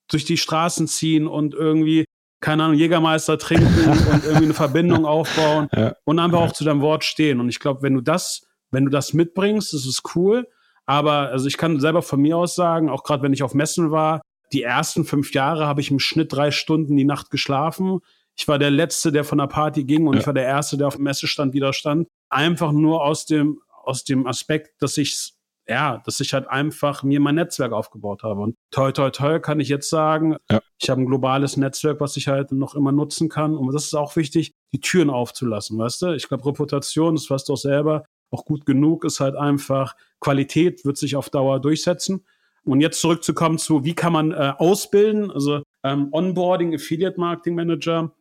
durch 0.10 0.26
die 0.26 0.38
Straßen 0.38 0.88
ziehen 0.88 1.26
und 1.26 1.54
irgendwie 1.54 2.04
keine 2.42 2.66
Ahnung, 2.66 2.78
Jägermeister 2.78 3.38
trinken 3.38 3.66
und 4.12 4.26
irgendwie 4.26 4.46
eine 4.46 4.54
Verbindung 4.54 5.06
aufbauen 5.06 5.70
ja. 5.74 5.96
und 6.04 6.20
einfach 6.20 6.42
auch 6.42 6.52
zu 6.52 6.66
deinem 6.66 6.82
Wort 6.82 7.06
stehen. 7.06 7.40
Und 7.40 7.48
ich 7.48 7.60
glaube, 7.60 7.82
wenn 7.82 7.94
du 7.94 8.02
das, 8.02 8.46
wenn 8.72 8.84
du 8.84 8.92
das 8.92 9.14
mitbringst, 9.14 9.72
das 9.72 9.86
ist 9.86 10.04
cool. 10.16 10.48
Aber 10.90 11.30
also 11.30 11.46
ich 11.46 11.58
kann 11.58 11.80
selber 11.80 12.02
von 12.02 12.20
mir 12.20 12.36
aus 12.36 12.56
sagen, 12.56 12.90
auch 12.90 13.04
gerade 13.04 13.22
wenn 13.22 13.32
ich 13.32 13.44
auf 13.44 13.54
Messen 13.54 13.92
war, 13.92 14.22
die 14.52 14.64
ersten 14.64 15.06
fünf 15.06 15.36
Jahre 15.36 15.68
habe 15.68 15.82
ich 15.82 15.92
im 15.92 16.00
Schnitt 16.00 16.34
drei 16.34 16.50
Stunden 16.50 16.98
die 16.98 17.06
Nacht 17.06 17.30
geschlafen. 17.30 18.00
Ich 18.36 18.48
war 18.48 18.58
der 18.58 18.72
Letzte, 18.72 19.12
der 19.12 19.24
von 19.24 19.38
der 19.38 19.46
Party 19.46 19.84
ging 19.84 20.08
und 20.08 20.16
ja. 20.16 20.22
ich 20.22 20.26
war 20.26 20.34
der 20.34 20.46
Erste, 20.46 20.78
der 20.78 20.88
auf 20.88 20.96
dem 20.96 21.04
Messestand 21.04 21.54
wieder 21.54 21.74
stand. 21.74 22.08
Einfach 22.32 22.72
nur 22.72 23.04
aus 23.04 23.28
dem, 23.28 23.62
aus 23.84 24.04
dem 24.04 24.26
Aspekt, 24.26 24.82
dass 24.82 24.98
ich 24.98 25.34
ja, 25.68 26.02
dass 26.04 26.20
ich 26.22 26.34
halt 26.34 26.48
einfach 26.48 27.04
mir 27.04 27.20
mein 27.20 27.36
Netzwerk 27.36 27.72
aufgebaut 27.72 28.24
habe. 28.24 28.42
Und 28.42 28.56
toll, 28.72 28.92
toll, 28.92 29.12
toll 29.12 29.40
kann 29.42 29.60
ich 29.60 29.70
jetzt 29.70 29.92
sagen, 29.92 30.38
ja. 30.50 30.60
ich 30.82 30.90
habe 30.90 31.02
ein 31.02 31.06
globales 31.06 31.56
Netzwerk, 31.56 32.00
was 32.00 32.18
ich 32.18 32.28
halt 32.28 32.52
noch 32.52 32.74
immer 32.74 32.92
nutzen 32.92 33.30
kann. 33.30 33.56
Und 33.56 33.72
das 33.76 33.86
ist 33.86 33.94
auch 33.94 34.16
wichtig, 34.16 34.54
die 34.74 34.80
Türen 34.80 35.12
aufzulassen, 35.12 35.78
weißt 35.78 36.02
du? 36.02 36.16
Ich 36.16 36.28
glaube, 36.28 36.48
Reputation, 36.48 37.14
das 37.14 37.30
weißt 37.30 37.48
du 37.48 37.54
auch 37.54 37.58
selber, 37.58 38.06
auch 38.32 38.46
gut 38.46 38.66
genug 38.66 39.06
ist 39.06 39.20
halt 39.20 39.36
einfach, 39.36 39.96
Qualität 40.20 40.86
wird 40.86 40.98
sich 40.98 41.16
auf 41.16 41.30
Dauer 41.30 41.60
durchsetzen. 41.60 42.26
Und 42.64 42.82
jetzt 42.82 43.02
zurückzukommen 43.02 43.58
zu, 43.58 43.84
wie 43.84 43.96
kann 43.96 44.14
man 44.14 44.32
äh, 44.32 44.54
ausbilden? 44.58 45.32
Also 45.32 45.64
ähm, 45.84 46.10
Onboarding, 46.12 46.76
Affiliate 46.76 47.20
Marketing 47.20 47.56
Manager. 47.56 48.14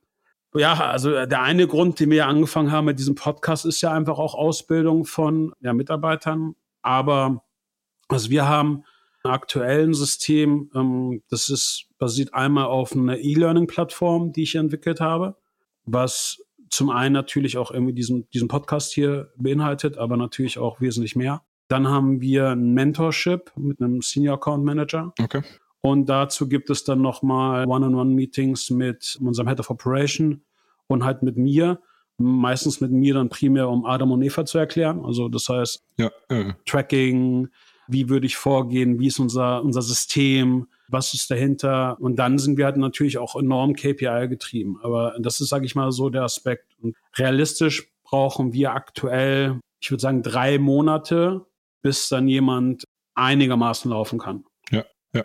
Ja, 0.55 0.75
also 0.75 1.27
der 1.27 1.42
eine 1.42 1.66
Grund, 1.66 2.01
den 2.01 2.11
wir 2.11 2.18
ja 2.18 2.27
angefangen 2.27 2.73
haben 2.73 2.87
mit 2.87 2.99
diesem 2.99 3.14
Podcast, 3.14 3.66
ist 3.66 3.81
ja 3.83 3.92
einfach 3.92 4.18
auch 4.18 4.35
Ausbildung 4.35 5.05
von 5.05 5.53
ja, 5.61 5.75
Mitarbeitern. 5.75 6.55
Aber 6.81 7.44
also 8.09 8.31
wir 8.31 8.49
haben 8.49 8.85
aktuellen 9.25 9.94
System, 9.94 10.71
ähm, 10.75 11.23
das 11.29 11.49
ist 11.49 11.88
basiert 11.99 12.35
einmal 12.35 12.66
auf 12.66 12.92
einer 12.92 13.18
E-Learning-Plattform, 13.18 14.33
die 14.33 14.44
ich 14.44 14.55
entwickelt 14.55 15.01
habe, 15.01 15.37
was 15.85 16.42
zum 16.70 16.90
einen 16.90 17.12
natürlich 17.12 17.57
auch 17.59 17.70
irgendwie 17.70 17.94
diesen, 17.94 18.28
diesen 18.31 18.48
Podcast 18.48 18.92
hier 18.92 19.33
beinhaltet, 19.37 19.98
aber 19.98 20.16
natürlich 20.16 20.59
auch 20.59 20.81
wesentlich 20.81 21.16
mehr. 21.16 21.42
Dann 21.68 21.88
haben 21.88 22.20
wir 22.20 22.50
ein 22.50 22.72
Mentorship 22.72 23.52
mit 23.57 23.81
einem 23.81 24.00
Senior 24.00 24.37
Account 24.37 24.64
Manager. 24.64 25.12
Okay. 25.20 25.42
Und 25.81 26.09
dazu 26.09 26.48
gibt 26.48 26.70
es 26.70 26.85
dann 26.85 27.02
nochmal 27.02 27.66
One-on-One-Meetings 27.66 28.70
mit 28.70 29.18
unserem 29.20 29.48
Head 29.48 29.61
of 29.61 29.70
Operation 29.70 30.42
und 30.87 31.04
halt 31.04 31.22
mit 31.22 31.37
mir. 31.37 31.81
Meistens 32.20 32.81
mit 32.81 32.90
mir 32.90 33.14
dann 33.14 33.28
primär, 33.28 33.68
um 33.68 33.87
Adam 33.87 34.11
und 34.11 34.22
Eva 34.22 34.44
zu 34.44 34.59
erklären. 34.59 35.04
Also 35.04 35.28
das 35.28 35.48
heißt, 35.48 35.85
ja, 35.98 36.11
äh. 36.28 36.52
Tracking, 36.66 37.48
wie 37.87 38.09
würde 38.09 38.26
ich 38.26 38.37
vorgehen, 38.37 38.98
wie 38.98 39.07
ist 39.07 39.20
unser, 39.20 39.62
unser 39.62 39.83
System, 39.83 40.66
was 40.88 41.14
ist 41.14 41.31
dahinter. 41.31 41.98
Und 42.01 42.16
dann 42.16 42.38
sind 42.38 42.59
wir 42.59 42.64
halt 42.64 42.77
natürlich 42.77 43.18
auch 43.18 43.37
enorm 43.37 43.74
KPI 43.74 44.29
getrieben. 44.29 44.79
Aber 44.83 45.14
das 45.20 45.40
ist, 45.40 45.48
sage 45.48 45.66
ich 45.66 45.74
mal, 45.74 45.92
so 45.92 46.11
der 46.11 46.22
Aspekt. 46.22 46.74
Und 46.81 46.96
realistisch 47.16 47.90
brauchen 48.05 48.53
wir 48.53 48.72
aktuell, 48.72 49.61
ich 49.81 49.90
würde 49.90 50.01
sagen, 50.01 50.22
drei 50.22 50.59
Monate, 50.59 51.46
bis 51.83 52.09
dann 52.09 52.27
jemand 52.29 52.85
einigermaßen 53.14 53.90
laufen 53.90 54.18
kann. 54.18 54.44
Ja, 54.70 54.85
ja. 55.12 55.24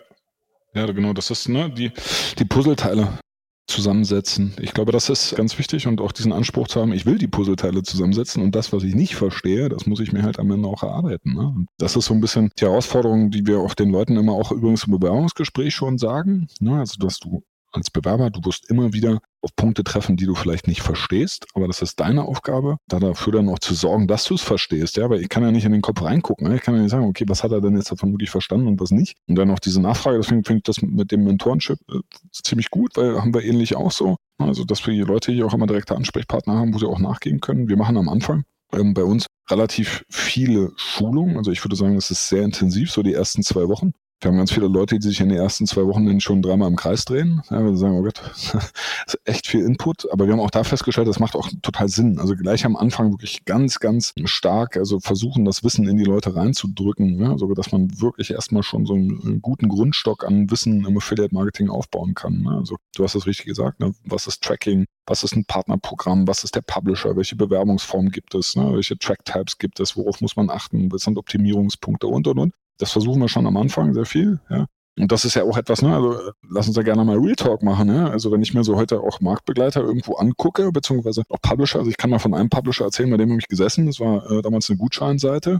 Ja, 0.73 0.91
genau, 0.91 1.13
das 1.13 1.29
ist 1.31 1.47
ne, 1.49 1.69
die, 1.69 1.91
die 2.37 2.45
Puzzleteile 2.45 3.19
zusammensetzen. 3.67 4.53
Ich 4.59 4.73
glaube, 4.73 4.91
das 4.91 5.09
ist 5.09 5.35
ganz 5.35 5.57
wichtig 5.57 5.87
und 5.87 6.01
auch 6.01 6.11
diesen 6.11 6.33
Anspruch 6.33 6.67
zu 6.67 6.81
haben, 6.81 6.91
ich 6.91 7.05
will 7.05 7.17
die 7.17 7.27
Puzzleteile 7.27 7.83
zusammensetzen 7.83 8.43
und 8.43 8.55
das, 8.55 8.73
was 8.73 8.83
ich 8.83 8.93
nicht 8.93 9.15
verstehe, 9.15 9.69
das 9.69 9.85
muss 9.85 9.99
ich 9.99 10.11
mir 10.11 10.23
halt 10.23 10.39
am 10.39 10.51
Ende 10.51 10.67
auch 10.67 10.83
erarbeiten. 10.83 11.33
Ne? 11.33 11.65
Das 11.77 11.95
ist 11.95 12.05
so 12.05 12.13
ein 12.13 12.21
bisschen 12.21 12.51
die 12.59 12.65
Herausforderung, 12.65 13.31
die 13.31 13.45
wir 13.47 13.59
auch 13.59 13.73
den 13.73 13.89
Leuten 13.89 14.17
immer 14.17 14.33
auch 14.33 14.51
übrigens 14.51 14.83
im 14.85 14.91
Bewerbungsgespräch 14.91 15.73
schon 15.73 15.97
sagen. 15.97 16.47
Ne? 16.59 16.79
Also, 16.79 16.95
dass 16.99 17.19
du 17.19 17.43
als 17.71 17.89
Bewerber, 17.89 18.29
du 18.29 18.43
wirst 18.43 18.69
immer 18.69 18.93
wieder 18.93 19.19
auf 19.43 19.55
Punkte 19.55 19.83
treffen, 19.83 20.15
die 20.15 20.25
du 20.25 20.35
vielleicht 20.35 20.67
nicht 20.67 20.81
verstehst, 20.81 21.45
aber 21.53 21.67
das 21.67 21.81
ist 21.81 21.99
deine 21.99 22.23
Aufgabe, 22.23 22.77
da 22.87 22.99
dafür 22.99 23.33
dann 23.33 23.49
auch 23.49 23.59
zu 23.59 23.73
sorgen, 23.73 24.07
dass 24.07 24.25
du 24.25 24.35
es 24.35 24.41
verstehst, 24.41 24.97
ja, 24.97 25.09
weil 25.09 25.21
ich 25.21 25.29
kann 25.29 25.43
ja 25.43 25.51
nicht 25.51 25.65
in 25.65 25.71
den 25.71 25.81
Kopf 25.81 26.01
reingucken, 26.01 26.47
ne? 26.47 26.55
ich 26.55 26.61
kann 26.61 26.75
ja 26.75 26.81
nicht 26.81 26.91
sagen, 26.91 27.05
okay, 27.05 27.25
was 27.27 27.43
hat 27.43 27.51
er 27.51 27.61
denn 27.61 27.75
jetzt 27.75 27.91
davon 27.91 28.11
wirklich 28.13 28.29
verstanden 28.29 28.67
und 28.67 28.79
was 28.79 28.91
nicht 28.91 29.15
und 29.27 29.35
dann 29.35 29.51
auch 29.51 29.59
diese 29.59 29.81
Nachfrage, 29.81 30.17
deswegen 30.17 30.43
finde 30.43 30.57
ich 30.57 30.63
das 30.63 30.81
mit 30.81 31.11
dem 31.11 31.23
Mentorenship 31.25 31.79
äh, 31.91 31.99
ziemlich 32.31 32.69
gut, 32.69 32.95
weil 32.95 33.21
haben 33.21 33.33
wir 33.33 33.43
ähnlich 33.43 33.75
auch 33.75 33.91
so, 33.91 34.15
also 34.37 34.63
dass 34.63 34.85
wir 34.87 34.93
die 34.93 35.01
Leute 35.01 35.31
hier 35.31 35.45
auch 35.45 35.53
immer 35.53 35.67
direkte 35.67 35.95
Ansprechpartner 35.95 36.55
haben, 36.55 36.73
wo 36.73 36.79
sie 36.79 36.87
auch 36.87 36.99
nachgehen 36.99 37.39
können. 37.39 37.67
Wir 37.67 37.77
machen 37.77 37.97
am 37.97 38.09
Anfang 38.09 38.43
ähm, 38.73 38.93
bei 38.93 39.03
uns 39.03 39.27
relativ 39.49 40.05
viele 40.09 40.71
Schulungen, 40.77 41.37
also 41.37 41.51
ich 41.51 41.63
würde 41.63 41.75
sagen, 41.75 41.95
es 41.97 42.11
ist 42.11 42.29
sehr 42.29 42.43
intensiv, 42.43 42.91
so 42.91 43.03
die 43.03 43.13
ersten 43.13 43.43
zwei 43.43 43.67
Wochen, 43.67 43.91
Wir 44.23 44.31
haben 44.31 44.37
ganz 44.37 44.53
viele 44.53 44.69
Leute, 44.69 44.97
die 44.97 45.05
sich 45.05 45.19
in 45.19 45.27
den 45.27 45.37
ersten 45.37 45.67
zwei 45.67 45.85
Wochen 45.85 46.21
schon 46.21 46.41
dreimal 46.41 46.69
im 46.69 46.77
Kreis 46.77 47.03
drehen. 47.03 47.41
Ja, 47.49 47.61
wir 47.61 47.75
sagen, 47.75 47.97
oh 47.97 48.03
Gott, 48.03 48.21
das 48.53 48.71
ist 49.05 49.19
echt 49.25 49.47
viel 49.47 49.65
Input. 49.65 50.09
Aber 50.13 50.25
wir 50.25 50.31
haben 50.31 50.39
auch 50.39 50.49
da 50.49 50.63
festgestellt, 50.63 51.09
das 51.09 51.19
macht 51.19 51.35
auch 51.35 51.49
total 51.61 51.89
Sinn. 51.89 52.19
Also 52.19 52.33
gleich 52.35 52.65
am 52.65 52.77
Anfang 52.77 53.11
wirklich 53.11 53.43
ganz, 53.43 53.79
ganz 53.79 54.13
stark, 54.23 54.77
also 54.77 55.01
versuchen, 55.01 55.43
das 55.43 55.65
Wissen 55.65 55.89
in 55.89 55.97
die 55.97 56.05
Leute 56.05 56.37
reinzudrücken. 56.37 57.19
Ja, 57.19 57.37
so 57.37 57.53
dass 57.53 57.73
man 57.73 57.99
wirklich 57.99 58.31
erstmal 58.31 58.63
schon 58.63 58.85
so 58.85 58.93
einen 58.93 59.41
guten 59.41 59.67
Grundstock 59.67 60.23
an 60.23 60.49
Wissen 60.49 60.85
im 60.85 60.97
Affiliate-Marketing 60.97 61.69
aufbauen 61.69 62.13
kann. 62.13 62.43
Ne? 62.43 62.51
Also 62.51 62.77
du 62.95 63.03
hast 63.03 63.15
es 63.15 63.27
richtig 63.27 63.47
gesagt, 63.47 63.81
ne? 63.81 63.93
was 64.05 64.27
ist 64.27 64.41
Tracking, 64.41 64.85
was 65.05 65.25
ist 65.25 65.35
ein 65.35 65.43
Partnerprogramm, 65.43 66.29
was 66.29 66.45
ist 66.45 66.55
der 66.55 66.61
Publisher, 66.61 67.17
welche 67.17 67.35
Bewerbungsform 67.35 68.09
gibt 68.09 68.35
es, 68.35 68.55
ne? 68.55 68.73
welche 68.73 68.97
Track-Types 68.97 69.57
gibt 69.57 69.81
es, 69.81 69.97
worauf 69.97 70.21
muss 70.21 70.37
man 70.37 70.49
achten, 70.49 70.89
was 70.93 71.01
sind 71.01 71.17
Optimierungspunkte 71.17 72.07
und 72.07 72.25
und 72.27 72.39
und. 72.39 72.53
Das 72.77 72.91
versuchen 72.91 73.21
wir 73.21 73.29
schon 73.29 73.47
am 73.47 73.57
Anfang 73.57 73.93
sehr 73.93 74.05
viel. 74.05 74.39
Ja. 74.49 74.65
Und 74.99 75.11
das 75.11 75.25
ist 75.25 75.33
ja 75.33 75.43
auch 75.43 75.57
etwas, 75.57 75.81
ne, 75.81 75.93
also 75.93 76.31
lass 76.47 76.67
uns 76.67 76.77
ja 76.77 76.83
gerne 76.83 77.03
mal 77.03 77.17
Real 77.17 77.35
Talk 77.35 77.63
machen, 77.63 77.89
ja. 77.93 78.09
Also 78.09 78.31
wenn 78.31 78.43
ich 78.43 78.53
mir 78.53 78.63
so 78.63 78.75
heute 78.75 79.01
auch 79.01 79.21
Marktbegleiter 79.21 79.81
irgendwo 79.81 80.15
angucke, 80.15 80.71
beziehungsweise 80.71 81.23
auch 81.29 81.41
Publisher, 81.41 81.79
also 81.79 81.89
ich 81.89 81.97
kann 81.97 82.11
mal 82.11 82.19
von 82.19 82.35
einem 82.35 82.49
Publisher 82.49 82.85
erzählen, 82.85 83.09
bei 83.09 83.17
dem 83.17 83.29
habe 83.31 83.39
ich 83.39 83.47
gesessen, 83.47 83.87
das 83.87 83.99
war 83.99 84.29
äh, 84.29 84.41
damals 84.43 84.69
eine 84.69 84.77
Gutscheinseite. 84.77 85.59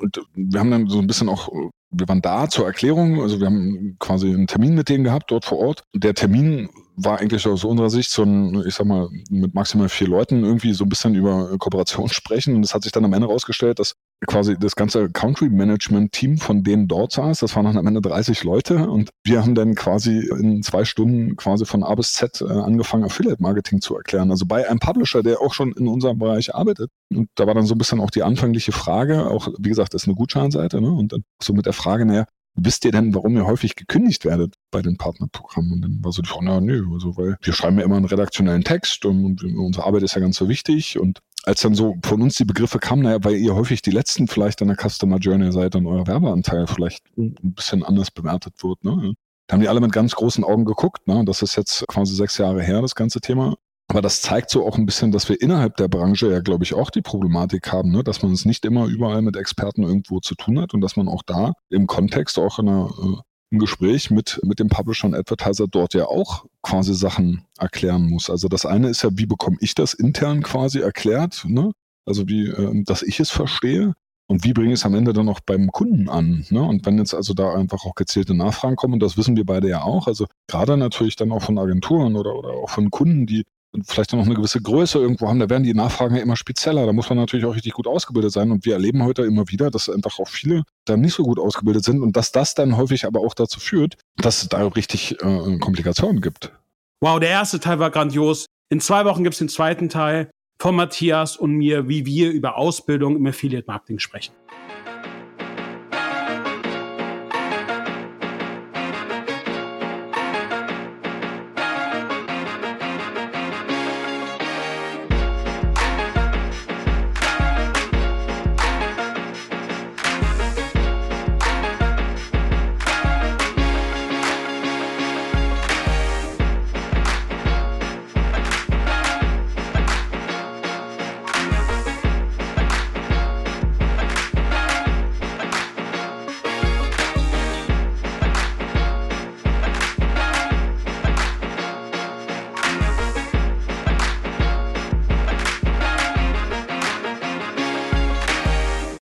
Und 0.00 0.20
wir 0.34 0.60
haben 0.60 0.70
dann 0.72 0.88
so 0.88 0.98
ein 0.98 1.06
bisschen 1.06 1.28
auch, 1.28 1.48
wir 1.90 2.08
waren 2.08 2.20
da 2.20 2.48
zur 2.48 2.66
Erklärung, 2.66 3.22
also 3.22 3.38
wir 3.38 3.46
haben 3.46 3.96
quasi 4.00 4.28
einen 4.28 4.48
Termin 4.48 4.74
mit 4.74 4.88
denen 4.88 5.04
gehabt, 5.04 5.30
dort 5.30 5.44
vor 5.44 5.58
Ort. 5.58 5.84
Der 5.94 6.14
Termin 6.14 6.68
war 6.98 7.18
eigentlich 7.18 7.46
aus 7.46 7.64
unserer 7.64 7.90
Sicht 7.90 8.10
so 8.10 8.22
ein, 8.22 8.66
ich 8.66 8.74
sag 8.74 8.86
mal, 8.86 9.08
mit 9.30 9.54
maximal 9.54 9.88
vier 9.88 10.08
Leuten 10.08 10.44
irgendwie 10.44 10.72
so 10.72 10.84
ein 10.84 10.88
bisschen 10.88 11.14
über 11.14 11.56
Kooperation 11.58 12.08
sprechen. 12.10 12.56
Und 12.56 12.64
es 12.64 12.74
hat 12.74 12.82
sich 12.82 12.92
dann 12.92 13.04
am 13.04 13.12
Ende 13.12 13.28
rausgestellt, 13.28 13.78
dass 13.78 13.94
quasi 14.26 14.56
das 14.58 14.74
ganze 14.74 15.08
Country 15.10 15.48
Management 15.48 16.12
Team 16.12 16.38
von 16.38 16.64
denen 16.64 16.88
dort 16.88 17.12
saß. 17.12 17.38
Das 17.40 17.54
waren 17.54 17.66
dann 17.66 17.78
am 17.78 17.86
Ende 17.86 18.00
30 18.00 18.42
Leute 18.42 18.88
und 18.88 19.10
wir 19.24 19.42
haben 19.42 19.54
dann 19.54 19.74
quasi 19.74 20.28
in 20.40 20.62
zwei 20.62 20.84
Stunden 20.84 21.36
quasi 21.36 21.64
von 21.64 21.84
A 21.84 21.94
bis 21.94 22.14
Z 22.14 22.40
äh, 22.40 22.44
angefangen, 22.44 23.04
Affiliate 23.04 23.40
Marketing 23.40 23.80
zu 23.80 23.96
erklären. 23.96 24.30
Also 24.30 24.46
bei 24.46 24.68
einem 24.68 24.80
Publisher, 24.80 25.22
der 25.22 25.40
auch 25.40 25.54
schon 25.54 25.72
in 25.72 25.86
unserem 25.86 26.18
Bereich 26.18 26.54
arbeitet. 26.54 26.90
Und 27.14 27.28
da 27.36 27.46
war 27.46 27.54
dann 27.54 27.66
so 27.66 27.74
ein 27.74 27.78
bisschen 27.78 28.00
auch 28.00 28.10
die 28.10 28.24
anfängliche 28.24 28.72
Frage, 28.72 29.30
auch 29.30 29.48
wie 29.58 29.68
gesagt, 29.68 29.94
das 29.94 30.02
ist 30.02 30.08
eine 30.08 30.16
Gutscheinseite, 30.16 30.80
ne? 30.80 30.90
Und 30.90 31.12
dann 31.12 31.22
so 31.40 31.52
mit 31.52 31.66
der 31.66 31.72
Frage, 31.72 32.04
naja, 32.04 32.26
wisst 32.54 32.84
ihr 32.84 32.92
denn, 32.92 33.14
warum 33.14 33.36
ihr 33.36 33.46
häufig 33.46 33.76
gekündigt 33.76 34.24
werdet 34.24 34.54
bei 34.70 34.82
den 34.82 34.96
Partnerprogrammen? 34.96 35.72
Und 35.72 35.82
dann 35.82 36.04
war 36.04 36.12
so 36.12 36.22
die 36.22 36.28
Frage, 36.28 36.44
na, 36.46 36.60
nö, 36.60 36.84
also, 36.92 37.16
weil 37.16 37.36
wir 37.40 37.52
schreiben 37.52 37.78
ja 37.78 37.84
immer 37.84 37.96
einen 37.96 38.04
redaktionellen 38.04 38.64
Text 38.64 39.04
und, 39.04 39.42
und 39.42 39.56
unsere 39.56 39.86
Arbeit 39.86 40.02
ist 40.02 40.14
ja 40.14 40.20
ganz 40.20 40.36
so 40.36 40.48
wichtig 40.48 40.98
und 40.98 41.20
als 41.44 41.62
dann 41.62 41.74
so 41.74 41.96
von 42.04 42.20
uns 42.20 42.34
die 42.34 42.44
Begriffe 42.44 42.78
kamen, 42.78 43.02
naja, 43.02 43.18
weil 43.22 43.36
ihr 43.36 43.54
häufig 43.54 43.80
die 43.80 43.90
letzten 43.90 44.26
vielleicht 44.26 44.60
an 44.60 44.68
der 44.68 44.76
Customer 44.76 45.18
Journey 45.18 45.52
seid 45.52 45.76
und 45.76 45.86
euer 45.86 46.06
Werbeanteil 46.06 46.66
vielleicht 46.66 47.04
ein 47.16 47.34
bisschen 47.40 47.84
anders 47.84 48.10
bewertet 48.10 48.54
wird, 48.62 48.84
ne? 48.84 49.14
Da 49.46 49.54
haben 49.54 49.62
die 49.62 49.68
alle 49.68 49.80
mit 49.80 49.92
ganz 49.92 50.14
großen 50.14 50.44
Augen 50.44 50.66
geguckt, 50.66 51.06
ne? 51.06 51.24
Das 51.24 51.40
ist 51.40 51.56
jetzt 51.56 51.86
quasi 51.88 52.14
sechs 52.14 52.36
Jahre 52.36 52.62
her, 52.62 52.82
das 52.82 52.94
ganze 52.94 53.20
Thema. 53.20 53.56
Aber 53.88 54.02
das 54.02 54.20
zeigt 54.20 54.50
so 54.50 54.66
auch 54.66 54.76
ein 54.76 54.84
bisschen, 54.84 55.12
dass 55.12 55.30
wir 55.30 55.40
innerhalb 55.40 55.76
der 55.76 55.88
Branche 55.88 56.30
ja, 56.30 56.40
glaube 56.40 56.62
ich, 56.62 56.74
auch 56.74 56.90
die 56.90 57.00
Problematik 57.00 57.72
haben, 57.72 57.90
ne? 57.90 58.04
dass 58.04 58.22
man 58.22 58.32
es 58.32 58.44
nicht 58.44 58.66
immer 58.66 58.86
überall 58.86 59.22
mit 59.22 59.36
Experten 59.36 59.82
irgendwo 59.82 60.20
zu 60.20 60.34
tun 60.34 60.60
hat 60.60 60.74
und 60.74 60.82
dass 60.82 60.96
man 60.96 61.08
auch 61.08 61.22
da 61.24 61.54
im 61.70 61.86
Kontext, 61.86 62.38
auch 62.38 62.58
in 62.58 62.68
einer, 62.68 62.90
äh, 63.02 63.22
im 63.50 63.58
Gespräch 63.58 64.10
mit, 64.10 64.40
mit 64.44 64.58
dem 64.58 64.68
Publisher 64.68 65.06
und 65.06 65.14
Advertiser 65.14 65.66
dort 65.68 65.94
ja 65.94 66.04
auch 66.04 66.44
quasi 66.62 66.94
Sachen 66.94 67.46
erklären 67.58 68.10
muss. 68.10 68.28
Also 68.28 68.48
das 68.48 68.66
eine 68.66 68.90
ist 68.90 69.02
ja, 69.02 69.08
wie 69.14 69.24
bekomme 69.24 69.56
ich 69.60 69.74
das 69.74 69.94
intern 69.94 70.42
quasi 70.42 70.80
erklärt, 70.80 71.46
ne? 71.46 71.72
Also 72.04 72.28
wie, 72.28 72.48
äh, 72.48 72.84
dass 72.84 73.02
ich 73.02 73.20
es 73.20 73.30
verstehe. 73.30 73.94
Und 74.30 74.44
wie 74.44 74.52
bringe 74.52 74.74
ich 74.74 74.80
es 74.80 74.84
am 74.84 74.94
Ende 74.94 75.14
dann 75.14 75.30
auch 75.30 75.40
beim 75.40 75.68
Kunden 75.72 76.10
an? 76.10 76.44
Ne? 76.50 76.60
Und 76.60 76.84
wenn 76.84 76.98
jetzt 76.98 77.14
also 77.14 77.32
da 77.32 77.54
einfach 77.54 77.86
auch 77.86 77.94
gezielte 77.94 78.34
Nachfragen 78.34 78.76
kommen, 78.76 78.94
und 78.94 79.02
das 79.02 79.16
wissen 79.16 79.36
wir 79.36 79.46
beide 79.46 79.70
ja 79.70 79.82
auch, 79.82 80.06
also 80.06 80.26
gerade 80.48 80.76
natürlich 80.76 81.16
dann 81.16 81.32
auch 81.32 81.42
von 81.42 81.58
Agenturen 81.58 82.14
oder, 82.14 82.34
oder 82.34 82.50
auch 82.50 82.68
von 82.68 82.90
Kunden, 82.90 83.24
die 83.24 83.44
vielleicht 83.86 84.12
noch 84.12 84.24
eine 84.24 84.34
gewisse 84.34 84.60
Größe 84.60 84.98
irgendwo 84.98 85.28
haben, 85.28 85.38
da 85.38 85.48
werden 85.48 85.62
die 85.62 85.74
Nachfragen 85.74 86.16
ja 86.16 86.22
immer 86.22 86.36
spezieller. 86.36 86.86
Da 86.86 86.92
muss 86.92 87.08
man 87.08 87.18
natürlich 87.18 87.46
auch 87.46 87.54
richtig 87.54 87.72
gut 87.74 87.86
ausgebildet 87.86 88.32
sein. 88.32 88.50
Und 88.50 88.64
wir 88.64 88.74
erleben 88.74 89.02
heute 89.02 89.22
immer 89.22 89.48
wieder, 89.48 89.70
dass 89.70 89.88
einfach 89.88 90.18
auch 90.18 90.28
viele 90.28 90.62
da 90.84 90.96
nicht 90.96 91.14
so 91.14 91.22
gut 91.22 91.38
ausgebildet 91.38 91.84
sind 91.84 92.02
und 92.02 92.16
dass 92.16 92.32
das 92.32 92.54
dann 92.54 92.76
häufig 92.76 93.04
aber 93.04 93.20
auch 93.20 93.34
dazu 93.34 93.60
führt, 93.60 93.96
dass 94.16 94.42
es 94.42 94.48
da 94.48 94.66
richtig 94.66 95.22
äh, 95.22 95.58
Komplikationen 95.58 96.20
gibt. 96.20 96.52
Wow, 97.00 97.20
der 97.20 97.30
erste 97.30 97.60
Teil 97.60 97.78
war 97.78 97.90
grandios. 97.90 98.46
In 98.70 98.80
zwei 98.80 99.04
Wochen 99.04 99.22
gibt 99.22 99.34
es 99.34 99.38
den 99.38 99.48
zweiten 99.48 99.88
Teil 99.88 100.30
von 100.60 100.74
Matthias 100.74 101.36
und 101.36 101.52
mir, 101.52 101.88
wie 101.88 102.04
wir 102.04 102.30
über 102.32 102.56
Ausbildung 102.56 103.16
im 103.16 103.26
Affiliate 103.26 103.66
Marketing 103.66 103.98
sprechen. 103.98 104.32